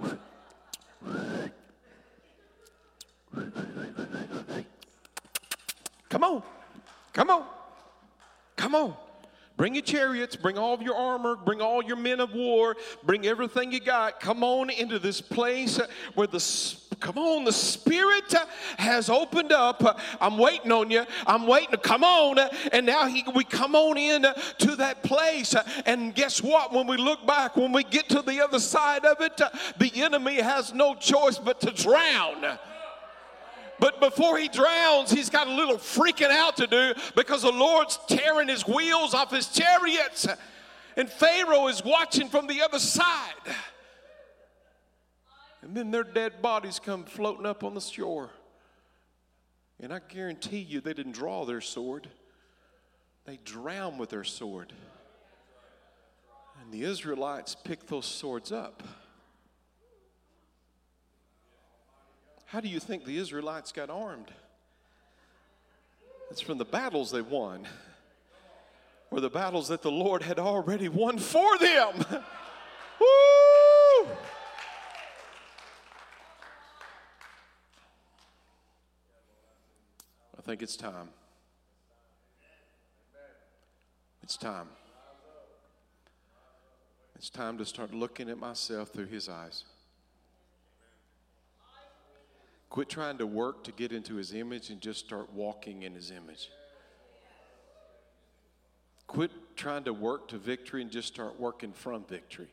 Come 6.08 6.24
on. 6.24 6.42
Come 7.12 7.30
on. 7.30 7.44
Come 8.56 8.74
on. 8.74 8.94
Bring 9.56 9.74
your 9.74 9.82
chariots, 9.82 10.34
bring 10.34 10.58
all 10.58 10.74
of 10.74 10.82
your 10.82 10.96
armor, 10.96 11.36
bring 11.36 11.60
all 11.60 11.84
your 11.84 11.96
men 11.96 12.20
of 12.20 12.32
war, 12.34 12.76
bring 13.04 13.26
everything 13.26 13.70
you 13.70 13.80
got. 13.80 14.18
Come 14.18 14.42
on 14.42 14.70
into 14.70 14.98
this 14.98 15.20
place 15.20 15.80
where 16.14 16.26
the 16.26 16.40
come 17.00 17.18
on, 17.18 17.44
the 17.44 17.52
Spirit 17.52 18.34
has 18.78 19.10
opened 19.10 19.52
up. 19.52 20.00
I'm 20.20 20.38
waiting 20.38 20.72
on 20.72 20.90
you. 20.90 21.04
I'm 21.26 21.46
waiting 21.46 21.72
to 21.72 21.76
come 21.76 22.04
on. 22.04 22.38
And 22.72 22.86
now 22.86 23.06
he, 23.06 23.24
we 23.34 23.44
come 23.44 23.74
on 23.74 23.98
in 23.98 24.22
to 24.58 24.76
that 24.76 25.02
place. 25.02 25.54
And 25.84 26.14
guess 26.14 26.42
what? 26.42 26.72
When 26.72 26.86
we 26.86 26.96
look 26.96 27.26
back, 27.26 27.56
when 27.56 27.72
we 27.72 27.84
get 27.84 28.08
to 28.10 28.22
the 28.22 28.40
other 28.42 28.60
side 28.60 29.04
of 29.04 29.20
it, 29.20 29.40
the 29.78 30.02
enemy 30.02 30.40
has 30.40 30.72
no 30.72 30.94
choice 30.94 31.38
but 31.38 31.60
to 31.60 31.70
drown. 31.72 32.58
But 33.82 33.98
before 33.98 34.38
he 34.38 34.46
drowns, 34.46 35.10
he's 35.10 35.28
got 35.28 35.48
a 35.48 35.52
little 35.52 35.76
freaking 35.76 36.30
out 36.30 36.56
to 36.58 36.68
do 36.68 36.94
because 37.16 37.42
the 37.42 37.50
Lord's 37.50 37.98
tearing 38.06 38.46
his 38.46 38.64
wheels 38.64 39.12
off 39.12 39.32
his 39.32 39.48
chariots. 39.48 40.24
And 40.96 41.10
Pharaoh 41.10 41.66
is 41.66 41.84
watching 41.84 42.28
from 42.28 42.46
the 42.46 42.62
other 42.62 42.78
side. 42.78 43.34
And 45.62 45.74
then 45.74 45.90
their 45.90 46.04
dead 46.04 46.40
bodies 46.40 46.78
come 46.78 47.02
floating 47.02 47.44
up 47.44 47.64
on 47.64 47.74
the 47.74 47.80
shore. 47.80 48.30
And 49.80 49.92
I 49.92 49.98
guarantee 49.98 50.60
you 50.60 50.80
they 50.80 50.94
didn't 50.94 51.16
draw 51.16 51.44
their 51.44 51.60
sword, 51.60 52.08
they 53.24 53.40
drowned 53.44 53.98
with 53.98 54.10
their 54.10 54.22
sword. 54.22 54.72
And 56.62 56.70
the 56.70 56.84
Israelites 56.84 57.56
picked 57.56 57.88
those 57.88 58.06
swords 58.06 58.52
up. 58.52 58.84
How 62.52 62.60
do 62.60 62.68
you 62.68 62.80
think 62.80 63.06
the 63.06 63.16
Israelites 63.16 63.72
got 63.72 63.88
armed? 63.88 64.30
It's 66.30 66.42
from 66.42 66.58
the 66.58 66.66
battles 66.66 67.10
they 67.10 67.22
won, 67.22 67.66
or 69.10 69.20
the 69.20 69.30
battles 69.30 69.68
that 69.68 69.80
the 69.80 69.90
Lord 69.90 70.22
had 70.22 70.38
already 70.38 70.90
won 70.90 71.16
for 71.16 71.56
them. 71.56 71.94
Woo! 73.00 74.06
I 80.36 80.42
think 80.42 80.60
it's 80.60 80.76
time. 80.76 81.08
It's 84.22 84.36
time. 84.36 84.68
It's 87.16 87.30
time 87.30 87.56
to 87.56 87.64
start 87.64 87.94
looking 87.94 88.28
at 88.28 88.36
myself 88.36 88.90
through 88.90 89.06
His 89.06 89.30
eyes. 89.30 89.64
Quit 92.72 92.88
trying 92.88 93.18
to 93.18 93.26
work 93.26 93.64
to 93.64 93.70
get 93.70 93.92
into 93.92 94.14
his 94.14 94.32
image 94.32 94.70
and 94.70 94.80
just 94.80 94.98
start 94.98 95.30
walking 95.34 95.82
in 95.82 95.94
his 95.94 96.10
image. 96.10 96.48
Quit 99.06 99.30
trying 99.56 99.84
to 99.84 99.92
work 99.92 100.28
to 100.28 100.38
victory 100.38 100.80
and 100.80 100.90
just 100.90 101.06
start 101.06 101.38
working 101.38 101.74
from 101.74 102.02
victory. 102.04 102.48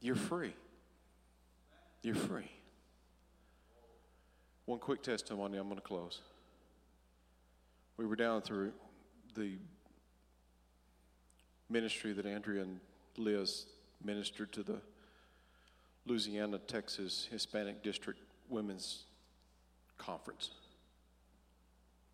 You're 0.00 0.16
free. 0.16 0.52
You're 2.02 2.16
free. 2.16 2.50
One 4.64 4.80
quick 4.80 5.04
testimony, 5.04 5.56
I'm 5.56 5.68
going 5.68 5.76
to 5.76 5.80
close. 5.80 6.22
We 7.96 8.04
were 8.04 8.16
down 8.16 8.42
through 8.42 8.72
the 9.36 9.58
ministry 11.68 12.14
that 12.14 12.26
Andrea 12.26 12.62
and 12.62 12.80
Liz 13.16 13.66
ministered 14.02 14.50
to 14.54 14.64
the 14.64 14.80
Louisiana, 16.10 16.58
Texas 16.58 17.28
Hispanic 17.30 17.84
District 17.84 18.18
Women's 18.48 19.04
Conference. 19.96 20.50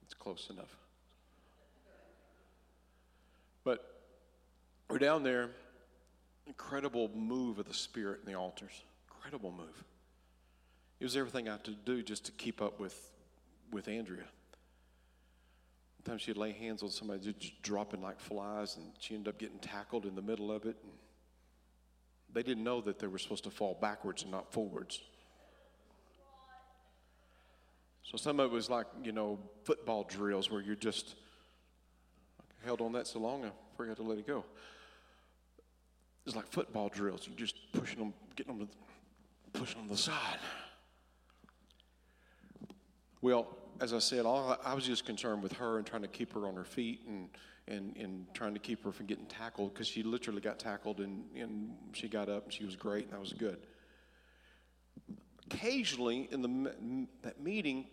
It's 0.04 0.12
close 0.12 0.48
enough. 0.50 0.76
But 3.64 4.02
we're 4.90 4.98
down 4.98 5.22
there, 5.22 5.48
incredible 6.46 7.10
move 7.14 7.58
of 7.58 7.66
the 7.66 7.72
Spirit 7.72 8.20
in 8.22 8.30
the 8.30 8.38
altars. 8.38 8.82
Incredible 9.08 9.50
move. 9.50 9.82
It 11.00 11.04
was 11.04 11.16
everything 11.16 11.48
I 11.48 11.52
had 11.52 11.64
to 11.64 11.70
do 11.70 12.02
just 12.02 12.26
to 12.26 12.32
keep 12.32 12.60
up 12.60 12.78
with, 12.78 13.10
with 13.72 13.88
Andrea. 13.88 14.24
Sometimes 15.96 16.20
she'd 16.20 16.36
lay 16.36 16.52
hands 16.52 16.82
on 16.82 16.90
somebody 16.90 17.32
just 17.32 17.62
dropping 17.62 18.02
like 18.02 18.20
flies, 18.20 18.76
and 18.76 18.84
she 18.98 19.14
ended 19.14 19.32
up 19.32 19.38
getting 19.38 19.58
tackled 19.58 20.04
in 20.04 20.14
the 20.14 20.22
middle 20.22 20.52
of 20.52 20.66
it. 20.66 20.76
And 20.82 20.92
they 22.36 22.42
didn't 22.42 22.64
know 22.64 22.82
that 22.82 22.98
they 22.98 23.06
were 23.06 23.16
supposed 23.16 23.44
to 23.44 23.50
fall 23.50 23.78
backwards 23.80 24.22
and 24.22 24.30
not 24.30 24.52
forwards. 24.52 25.00
So 28.02 28.18
some 28.18 28.40
of 28.40 28.52
it 28.52 28.54
was 28.54 28.68
like, 28.68 28.84
you 29.02 29.12
know, 29.12 29.38
football 29.64 30.04
drills 30.04 30.50
where 30.50 30.60
you're 30.60 30.74
just 30.74 31.14
held 32.62 32.82
on 32.82 32.92
that 32.92 33.06
so 33.06 33.20
long, 33.20 33.46
I 33.46 33.52
forgot 33.74 33.96
to 33.96 34.02
let 34.02 34.18
it 34.18 34.26
go. 34.26 34.44
It's 36.26 36.36
like 36.36 36.46
football 36.48 36.90
drills. 36.90 37.26
You're 37.26 37.38
just 37.38 37.56
pushing 37.72 38.00
them, 38.00 38.12
getting 38.36 38.58
them, 38.58 38.68
pushing 39.54 39.78
them 39.78 39.88
to 39.88 39.94
the 39.94 39.98
side. 39.98 40.38
Well, 43.22 43.56
as 43.80 43.92
I 43.92 43.98
said, 43.98 44.26
all, 44.26 44.56
I 44.64 44.74
was 44.74 44.84
just 44.84 45.04
concerned 45.04 45.42
with 45.42 45.52
her 45.54 45.78
and 45.78 45.86
trying 45.86 46.02
to 46.02 46.08
keep 46.08 46.32
her 46.34 46.46
on 46.46 46.54
her 46.54 46.64
feet 46.64 47.02
and, 47.06 47.28
and, 47.68 47.96
and 47.96 48.26
trying 48.34 48.54
to 48.54 48.60
keep 48.60 48.84
her 48.84 48.92
from 48.92 49.06
getting 49.06 49.26
tackled 49.26 49.74
because 49.74 49.86
she 49.86 50.02
literally 50.02 50.40
got 50.40 50.58
tackled 50.58 51.00
and, 51.00 51.24
and 51.34 51.74
she 51.92 52.08
got 52.08 52.28
up 52.28 52.44
and 52.44 52.52
she 52.52 52.64
was 52.64 52.76
great 52.76 53.04
and 53.04 53.12
that 53.12 53.20
was 53.20 53.32
good. 53.32 53.58
Occasionally 55.50 56.28
in 56.30 56.42
the, 56.42 57.06
that 57.22 57.40
meeting, 57.40 57.86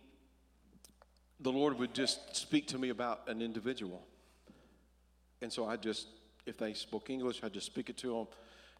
the 1.39 1.51
Lord 1.51 1.77
would 1.79 1.93
just 1.93 2.35
speak 2.35 2.67
to 2.67 2.77
me 2.77 2.89
about 2.89 3.27
an 3.27 3.41
individual. 3.41 4.05
And 5.41 5.51
so 5.51 5.65
I 5.65 5.75
just, 5.75 6.07
if 6.45 6.57
they 6.57 6.73
spoke 6.73 7.09
English, 7.09 7.41
I'd 7.43 7.53
just 7.53 7.65
speak 7.65 7.89
it 7.89 7.97
to 7.97 8.07
them. 8.07 8.27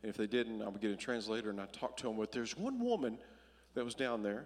And 0.01 0.09
if 0.09 0.17
they 0.17 0.27
didn't, 0.27 0.61
I 0.61 0.69
would 0.69 0.81
get 0.81 0.91
a 0.91 0.95
translator 0.95 1.49
and 1.49 1.59
I'd 1.59 1.73
talk 1.73 1.97
to 1.97 2.07
them. 2.07 2.17
But 2.17 2.31
there's 2.31 2.57
one 2.57 2.79
woman 2.79 3.17
that 3.73 3.83
was 3.83 3.95
down 3.95 4.23
there 4.23 4.45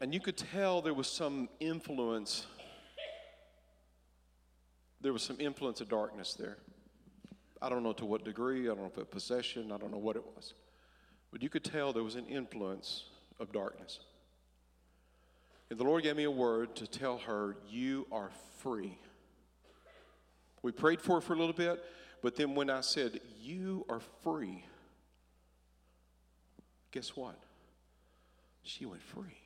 and 0.00 0.12
you 0.12 0.20
could 0.20 0.36
tell 0.36 0.82
there 0.82 0.94
was 0.94 1.08
some 1.08 1.48
influence. 1.60 2.46
There 5.00 5.12
was 5.12 5.22
some 5.22 5.38
influence 5.38 5.80
of 5.80 5.88
darkness 5.88 6.34
there. 6.34 6.58
I 7.62 7.68
don't 7.68 7.82
know 7.82 7.92
to 7.94 8.04
what 8.04 8.24
degree, 8.24 8.64
I 8.64 8.74
don't 8.74 8.80
know 8.80 8.90
if 8.92 8.98
it 8.98 9.10
possession, 9.10 9.72
I 9.72 9.78
don't 9.78 9.90
know 9.90 9.98
what 9.98 10.16
it 10.16 10.24
was. 10.24 10.54
But 11.30 11.42
you 11.42 11.48
could 11.48 11.64
tell 11.64 11.92
there 11.92 12.02
was 12.02 12.16
an 12.16 12.26
influence 12.26 13.04
of 13.40 13.52
darkness. 13.52 14.00
And 15.70 15.78
the 15.78 15.84
Lord 15.84 16.02
gave 16.02 16.16
me 16.16 16.24
a 16.24 16.30
word 16.30 16.76
to 16.76 16.86
tell 16.86 17.18
her, 17.18 17.56
You 17.68 18.06
are 18.12 18.30
free. 18.58 18.98
We 20.62 20.72
prayed 20.72 21.00
for 21.00 21.16
her 21.16 21.20
for 21.20 21.34
a 21.34 21.38
little 21.38 21.54
bit, 21.54 21.82
but 22.22 22.36
then 22.36 22.54
when 22.54 22.68
I 22.68 22.80
said, 22.80 23.20
You 23.40 23.86
are 23.88 24.00
free, 24.22 24.64
guess 26.90 27.16
what? 27.16 27.38
She 28.62 28.86
went 28.86 29.02
free 29.02 29.43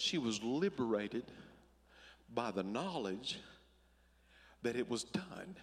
she 0.00 0.18
was 0.18 0.42
liberated 0.42 1.24
by 2.32 2.50
the 2.50 2.62
knowledge 2.62 3.38
that 4.62 4.76
it 4.76 4.88
was 4.88 5.04
done. 5.04 5.56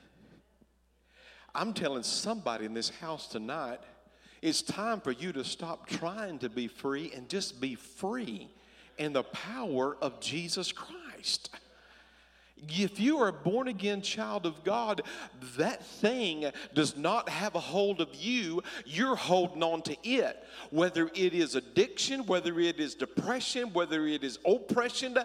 I'm 1.55 1.73
telling 1.73 2.03
somebody 2.03 2.65
in 2.65 2.73
this 2.73 2.89
house 2.89 3.27
tonight, 3.27 3.79
it's 4.41 4.61
time 4.61 5.01
for 5.01 5.11
you 5.11 5.33
to 5.33 5.43
stop 5.43 5.87
trying 5.87 6.37
to 6.39 6.49
be 6.49 6.67
free 6.67 7.11
and 7.15 7.27
just 7.27 7.59
be 7.59 7.73
free 7.75 8.49
in 8.97 9.13
the 9.13 9.23
power 9.23 9.97
of 10.01 10.19
Jesus 10.19 10.71
Christ. 10.71 11.49
If 12.69 12.99
you 12.99 13.19
are 13.19 13.29
a 13.29 13.33
born 13.33 13.67
again 13.67 14.01
child 14.01 14.45
of 14.45 14.63
God, 14.63 15.01
that 15.57 15.85
thing 15.85 16.51
does 16.73 16.97
not 16.97 17.29
have 17.29 17.55
a 17.55 17.59
hold 17.59 18.01
of 18.01 18.13
you. 18.15 18.63
You're 18.85 19.15
holding 19.15 19.63
on 19.63 19.83
to 19.83 19.95
it. 20.03 20.43
Whether 20.71 21.09
it 21.13 21.33
is 21.33 21.55
addiction, 21.55 22.25
whether 22.25 22.59
it 22.59 22.79
is 22.79 22.95
depression, 22.95 23.71
whether 23.73 24.07
it 24.07 24.23
is 24.23 24.39
oppression, 24.45 25.17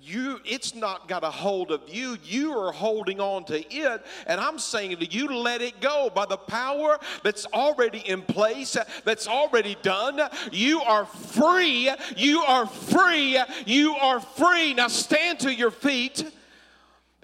you 0.00 0.38
it's 0.44 0.74
not 0.74 1.08
got 1.08 1.24
a 1.24 1.30
hold 1.30 1.72
of 1.72 1.82
you. 1.88 2.16
You 2.24 2.56
are 2.56 2.72
holding 2.72 3.20
on 3.20 3.44
to 3.46 3.74
it. 3.74 4.06
And 4.26 4.40
I'm 4.40 4.58
saying 4.58 4.96
to 4.98 5.06
you, 5.06 5.28
let 5.28 5.60
it 5.60 5.80
go 5.80 6.10
by 6.14 6.26
the 6.26 6.36
power 6.36 6.98
that's 7.24 7.46
already 7.46 7.98
in 7.98 8.22
place, 8.22 8.76
that's 9.04 9.26
already 9.26 9.76
done. 9.82 10.20
You 10.52 10.80
are 10.82 11.04
free. 11.04 11.90
You 12.16 12.40
are 12.40 12.66
free. 12.66 13.40
You 13.66 13.96
are 13.96 14.20
free. 14.20 14.74
Now 14.74 14.88
stand 14.88 15.40
to 15.40 15.52
your 15.52 15.72
feet 15.72 16.24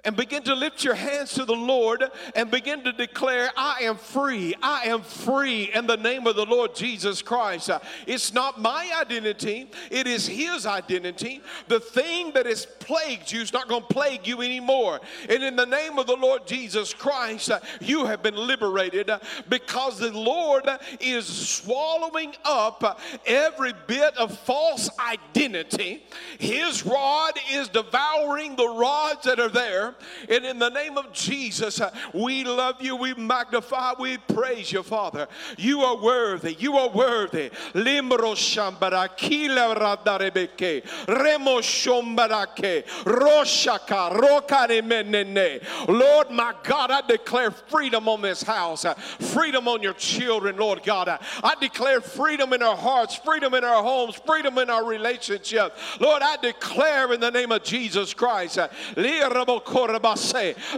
and 0.04 0.16
begin 0.16 0.42
to 0.42 0.54
lift 0.54 0.82
your 0.82 0.94
hands 0.94 1.32
to 1.34 1.44
the 1.44 1.54
Lord 1.54 2.02
and 2.34 2.50
begin 2.50 2.82
to 2.82 2.92
declare, 2.92 3.50
I 3.56 3.82
am 3.82 3.96
free. 3.96 4.54
I 4.60 4.84
am 4.86 5.02
free 5.02 5.70
in 5.72 5.86
the 5.86 5.96
name 5.96 6.26
of 6.26 6.34
the 6.34 6.44
Lord 6.44 6.74
Jesus 6.74 7.22
Christ. 7.22 7.70
Uh, 7.70 7.78
it's 8.06 8.34
not 8.34 8.60
my 8.60 8.90
identity, 9.00 9.70
it 9.90 10.08
is 10.08 10.26
His 10.26 10.66
identity. 10.66 11.40
The 11.68 11.78
thing 11.78 12.32
that 12.32 12.46
has 12.46 12.66
plagued 12.66 13.30
you 13.30 13.42
is 13.42 13.52
not 13.52 13.68
going 13.68 13.82
to 13.82 13.88
plague 13.88 14.26
you 14.26 14.42
anymore. 14.42 15.00
And 15.28 15.44
in 15.44 15.54
the 15.54 15.66
name 15.66 15.98
of 15.98 16.06
the 16.08 16.16
Lord 16.16 16.46
Jesus 16.46 16.92
Christ, 16.92 17.50
uh, 17.50 17.60
you 17.80 18.04
have 18.06 18.22
been 18.22 18.36
liberated 18.36 19.08
uh, 19.08 19.20
because 19.48 20.00
the 20.00 20.12
Lord 20.12 20.68
is 20.98 21.26
swallowing 21.26 22.34
up 22.44 23.00
every 23.24 23.72
bit 23.86 24.16
of 24.16 24.36
false 24.40 24.90
identity. 24.98 26.02
His 26.38 26.84
rod 26.84 27.34
is 27.52 27.68
devouring 27.68 28.56
the 28.56 28.68
rods 28.68 29.24
that 29.24 29.38
are 29.38 29.48
there. 29.48 29.91
And 30.28 30.44
in 30.44 30.58
the 30.58 30.68
name 30.68 30.98
of 30.98 31.12
Jesus, 31.12 31.80
uh, 31.80 31.90
we 32.12 32.44
love 32.44 32.80
you, 32.80 32.96
we 32.96 33.14
magnify, 33.14 33.92
we 33.98 34.18
praise 34.18 34.72
you, 34.72 34.82
Father. 34.82 35.28
You 35.56 35.80
are 35.80 35.96
worthy, 35.96 36.54
you 36.54 36.76
are 36.76 36.88
worthy. 36.88 37.50
Limbro 37.74 38.32
remo 41.08 41.60
roshaka. 43.04 44.12
Lord, 45.88 46.30
my 46.30 46.54
God, 46.62 46.90
I 46.90 47.00
declare 47.06 47.50
freedom 47.50 48.08
on 48.08 48.22
this 48.22 48.42
house, 48.42 48.84
uh, 48.84 48.94
freedom 48.94 49.68
on 49.68 49.82
your 49.82 49.94
children, 49.94 50.56
Lord 50.56 50.82
God. 50.84 51.08
Uh, 51.08 51.18
I 51.42 51.54
declare 51.60 52.00
freedom 52.00 52.52
in 52.52 52.62
our 52.62 52.76
hearts, 52.76 53.14
freedom 53.16 53.54
in 53.54 53.64
our 53.64 53.82
homes, 53.82 54.14
freedom 54.26 54.58
in 54.58 54.70
our 54.70 54.84
relationships. 54.84 55.76
Lord, 56.00 56.22
I 56.22 56.36
declare 56.36 57.12
in 57.12 57.20
the 57.20 57.30
name 57.30 57.52
of 57.52 57.62
Jesus 57.62 58.14
Christ, 58.14 58.58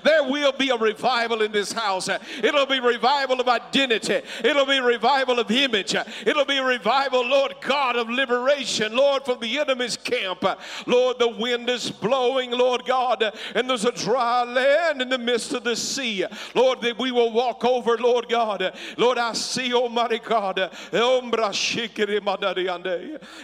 there 0.03 0.25
will 0.25 0.53
be 0.53 0.71
a 0.71 0.77
revival 0.77 1.43
in 1.43 1.53
this 1.53 1.73
house. 1.73 2.09
It'll 2.43 2.67
be 2.67 2.81
revival 2.81 3.41
of 3.41 3.49
identity. 3.49 4.21
It'll 4.45 4.67
be 4.67 4.81
revival 4.81 5.39
of 5.39 5.51
image. 5.51 5.95
It'll 6.27 6.45
be 6.45 6.61
revival, 6.61 7.27
Lord 7.27 7.55
God, 7.61 7.97
of 7.97 8.09
liberation, 8.09 8.97
Lord, 8.97 9.25
from 9.25 9.41
the 9.41 9.59
enemy's 9.59 9.97
camp. 9.97 10.45
Lord, 10.87 11.19
the 11.19 11.29
wind 11.29 11.69
is 11.69 11.91
blowing, 11.91 12.51
Lord 12.51 12.85
God, 12.85 13.23
and 13.55 13.69
there's 13.69 13.85
a 13.85 13.93
dry 13.93 14.45
land 14.45 15.03
in 15.03 15.09
the 15.09 15.19
midst 15.19 15.53
of 15.53 15.65
the 15.65 15.77
sea. 15.77 16.25
Lord, 16.55 16.81
that 16.83 16.99
we 16.99 17.13
will 17.13 17.33
walk 17.33 17.65
over, 17.65 17.97
Lord 17.99 18.29
God. 18.29 18.75
Lord, 18.97 19.19
I 19.19 19.33
see, 19.33 19.73
Almighty 19.73 20.19
God. 20.19 20.71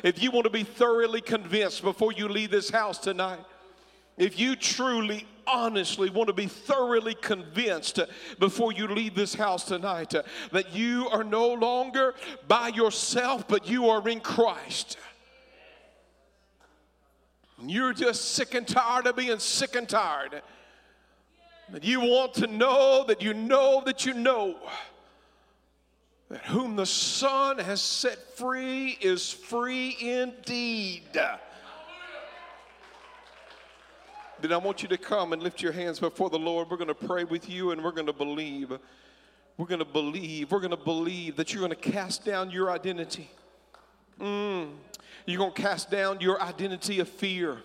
If 0.02 0.22
you 0.22 0.30
want 0.30 0.44
to 0.44 0.50
be 0.50 0.64
thoroughly 0.64 1.20
convinced 1.20 1.82
before 1.82 2.12
you 2.12 2.28
leave 2.28 2.50
this 2.50 2.70
house 2.70 2.98
tonight, 2.98 3.40
if 4.16 4.38
you 4.38 4.56
truly 4.56 5.26
honestly 5.50 6.10
want 6.10 6.28
to 6.28 6.32
be 6.32 6.46
thoroughly 6.46 7.14
convinced 7.14 8.00
before 8.38 8.72
you 8.72 8.86
leave 8.88 9.14
this 9.14 9.34
house 9.34 9.64
tonight 9.64 10.14
that 10.52 10.74
you 10.74 11.08
are 11.10 11.24
no 11.24 11.52
longer 11.54 12.14
by 12.48 12.68
yourself, 12.68 13.46
but 13.48 13.68
you 13.68 13.88
are 13.88 14.06
in 14.08 14.20
Christ. 14.20 14.96
And 17.60 17.70
You're 17.70 17.92
just 17.92 18.32
sick 18.32 18.54
and 18.54 18.66
tired 18.66 19.06
of 19.06 19.16
being 19.16 19.38
sick 19.38 19.76
and 19.76 19.88
tired. 19.88 20.42
That 21.70 21.84
you 21.84 22.00
want 22.00 22.34
to 22.34 22.46
know 22.46 23.04
that 23.06 23.22
you 23.22 23.34
know 23.34 23.82
that 23.86 24.04
you 24.04 24.14
know 24.14 24.56
that 26.30 26.44
whom 26.46 26.76
the 26.76 26.86
Son 26.86 27.58
has 27.58 27.80
set 27.80 28.36
free 28.36 28.98
is 29.00 29.30
free 29.30 29.96
indeed. 30.00 31.20
Then 34.42 34.52
I 34.52 34.56
want 34.56 34.82
you 34.82 34.88
to 34.88 34.98
come 34.98 35.32
and 35.32 35.42
lift 35.42 35.60
your 35.60 35.72
hands 35.72 36.00
before 36.00 36.30
the 36.30 36.38
Lord. 36.38 36.70
We're 36.70 36.76
going 36.76 36.88
to 36.88 36.94
pray 36.94 37.24
with 37.24 37.48
you 37.48 37.72
and 37.72 37.82
we're 37.82 37.92
going 37.92 38.06
to 38.06 38.12
believe. 38.12 38.72
We're 39.56 39.66
going 39.66 39.80
to 39.80 39.84
believe. 39.84 40.50
We're 40.50 40.60
going 40.60 40.70
to 40.70 40.76
believe 40.76 41.36
that 41.36 41.52
you're 41.52 41.60
going 41.60 41.78
to 41.78 41.90
cast 41.90 42.24
down 42.24 42.50
your 42.50 42.70
identity. 42.70 43.30
Mm. 44.18 44.70
You're 45.26 45.38
going 45.38 45.52
to 45.52 45.62
cast 45.62 45.90
down 45.90 46.20
your 46.20 46.40
identity 46.40 47.00
of 47.00 47.08
fear. 47.08 47.58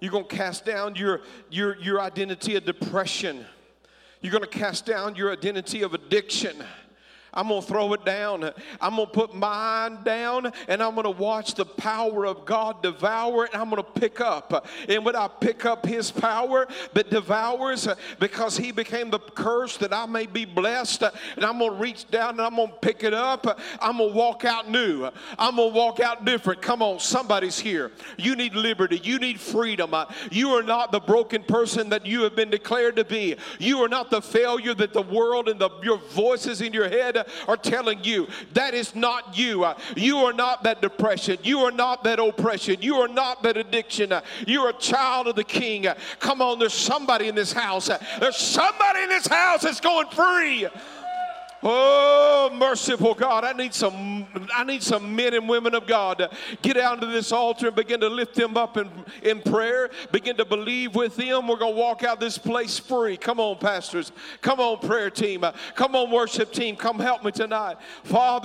You're 0.00 0.12
going 0.12 0.26
to 0.26 0.36
cast 0.36 0.64
down 0.64 0.94
your, 0.94 1.20
your, 1.50 1.76
your 1.76 2.00
identity 2.00 2.56
of 2.56 2.64
depression. 2.64 3.44
You're 4.20 4.32
going 4.32 4.44
to 4.44 4.58
cast 4.58 4.86
down 4.86 5.14
your 5.14 5.32
identity 5.32 5.82
of 5.82 5.94
addiction. 5.94 6.56
I'm 7.36 7.48
going 7.48 7.60
to 7.60 7.66
throw 7.66 7.92
it 7.92 8.04
down. 8.04 8.50
I'm 8.80 8.96
going 8.96 9.06
to 9.06 9.12
put 9.12 9.34
mine 9.34 10.02
down 10.02 10.50
and 10.68 10.82
I'm 10.82 10.94
going 10.94 11.04
to 11.04 11.10
watch 11.10 11.54
the 11.54 11.66
power 11.66 12.26
of 12.26 12.46
God 12.46 12.82
devour 12.82 13.44
it. 13.44 13.52
And 13.52 13.60
I'm 13.60 13.68
going 13.68 13.82
to 13.82 14.00
pick 14.00 14.20
up. 14.22 14.66
And 14.88 15.04
when 15.04 15.14
I 15.14 15.28
pick 15.28 15.66
up 15.66 15.84
his 15.84 16.10
power 16.10 16.66
that 16.94 17.10
devours, 17.10 17.86
because 18.18 18.56
he 18.56 18.72
became 18.72 19.10
the 19.10 19.18
curse 19.18 19.76
that 19.76 19.92
I 19.92 20.06
may 20.06 20.24
be 20.24 20.46
blessed, 20.46 21.02
and 21.36 21.44
I'm 21.44 21.58
going 21.58 21.72
to 21.72 21.76
reach 21.76 22.10
down 22.10 22.30
and 22.30 22.40
I'm 22.40 22.56
going 22.56 22.68
to 22.68 22.74
pick 22.76 23.04
it 23.04 23.12
up, 23.12 23.60
I'm 23.80 23.98
going 23.98 24.10
to 24.10 24.16
walk 24.16 24.46
out 24.46 24.70
new. 24.70 25.10
I'm 25.38 25.56
going 25.56 25.72
to 25.72 25.76
walk 25.76 26.00
out 26.00 26.24
different. 26.24 26.62
Come 26.62 26.80
on, 26.80 27.00
somebody's 27.00 27.58
here. 27.58 27.92
You 28.16 28.34
need 28.34 28.54
liberty. 28.54 28.98
You 29.04 29.18
need 29.18 29.38
freedom. 29.38 29.94
You 30.30 30.50
are 30.50 30.62
not 30.62 30.90
the 30.90 31.00
broken 31.00 31.42
person 31.42 31.90
that 31.90 32.06
you 32.06 32.22
have 32.22 32.34
been 32.34 32.50
declared 32.50 32.96
to 32.96 33.04
be. 33.04 33.36
You 33.58 33.82
are 33.82 33.88
not 33.88 34.10
the 34.10 34.22
failure 34.22 34.72
that 34.74 34.94
the 34.94 35.02
world 35.02 35.50
and 35.50 35.60
the, 35.60 35.68
your 35.82 35.98
voices 35.98 36.62
in 36.62 36.72
your 36.72 36.88
head 36.88 37.25
are 37.48 37.56
telling 37.56 38.02
you 38.04 38.28
that 38.54 38.74
is 38.74 38.94
not 38.94 39.36
you. 39.36 39.64
Uh, 39.64 39.76
you 39.96 40.18
are 40.18 40.32
not 40.32 40.62
that 40.64 40.80
depression. 40.80 41.38
You 41.42 41.60
are 41.60 41.70
not 41.70 42.04
that 42.04 42.18
oppression. 42.18 42.80
You 42.80 42.96
are 42.96 43.08
not 43.08 43.42
that 43.42 43.56
addiction. 43.56 44.12
Uh, 44.12 44.22
you're 44.46 44.68
a 44.68 44.74
child 44.74 45.28
of 45.28 45.36
the 45.36 45.44
King. 45.44 45.86
Uh, 45.86 45.94
come 46.18 46.40
on, 46.42 46.58
there's 46.58 46.74
somebody 46.74 47.28
in 47.28 47.34
this 47.34 47.52
house. 47.52 47.90
There's 48.20 48.36
somebody 48.36 49.02
in 49.02 49.08
this 49.08 49.26
house 49.26 49.62
that's 49.62 49.80
going 49.80 50.08
free. 50.08 50.66
Oh, 51.62 52.50
merciful 52.54 53.14
God, 53.14 53.44
I 53.44 53.52
need 53.52 53.74
some 53.74 54.26
I 54.54 54.62
need 54.64 54.82
some 54.82 55.16
men 55.16 55.34
and 55.34 55.48
women 55.48 55.74
of 55.74 55.86
God 55.86 56.18
to 56.18 56.30
get 56.62 56.76
out 56.76 57.00
to 57.00 57.06
this 57.06 57.32
altar 57.32 57.68
and 57.68 57.76
begin 57.76 58.00
to 58.00 58.08
lift 58.08 58.34
them 58.34 58.56
up 58.56 58.76
in, 58.76 58.88
in 59.22 59.40
prayer, 59.40 59.90
begin 60.12 60.36
to 60.36 60.44
believe 60.44 60.94
with 60.94 61.16
them. 61.16 61.48
We're 61.48 61.56
gonna 61.56 61.74
walk 61.74 62.04
out 62.04 62.20
this 62.20 62.38
place 62.38 62.78
free. 62.78 63.16
Come 63.16 63.40
on, 63.40 63.58
pastors. 63.58 64.12
Come 64.42 64.60
on, 64.60 64.78
prayer 64.78 65.10
team. 65.10 65.44
Come 65.74 65.96
on, 65.96 66.10
worship 66.10 66.52
team. 66.52 66.76
Come 66.76 66.98
help 66.98 67.24
me 67.24 67.32
tonight. 67.32 67.76
Father. 68.04 68.44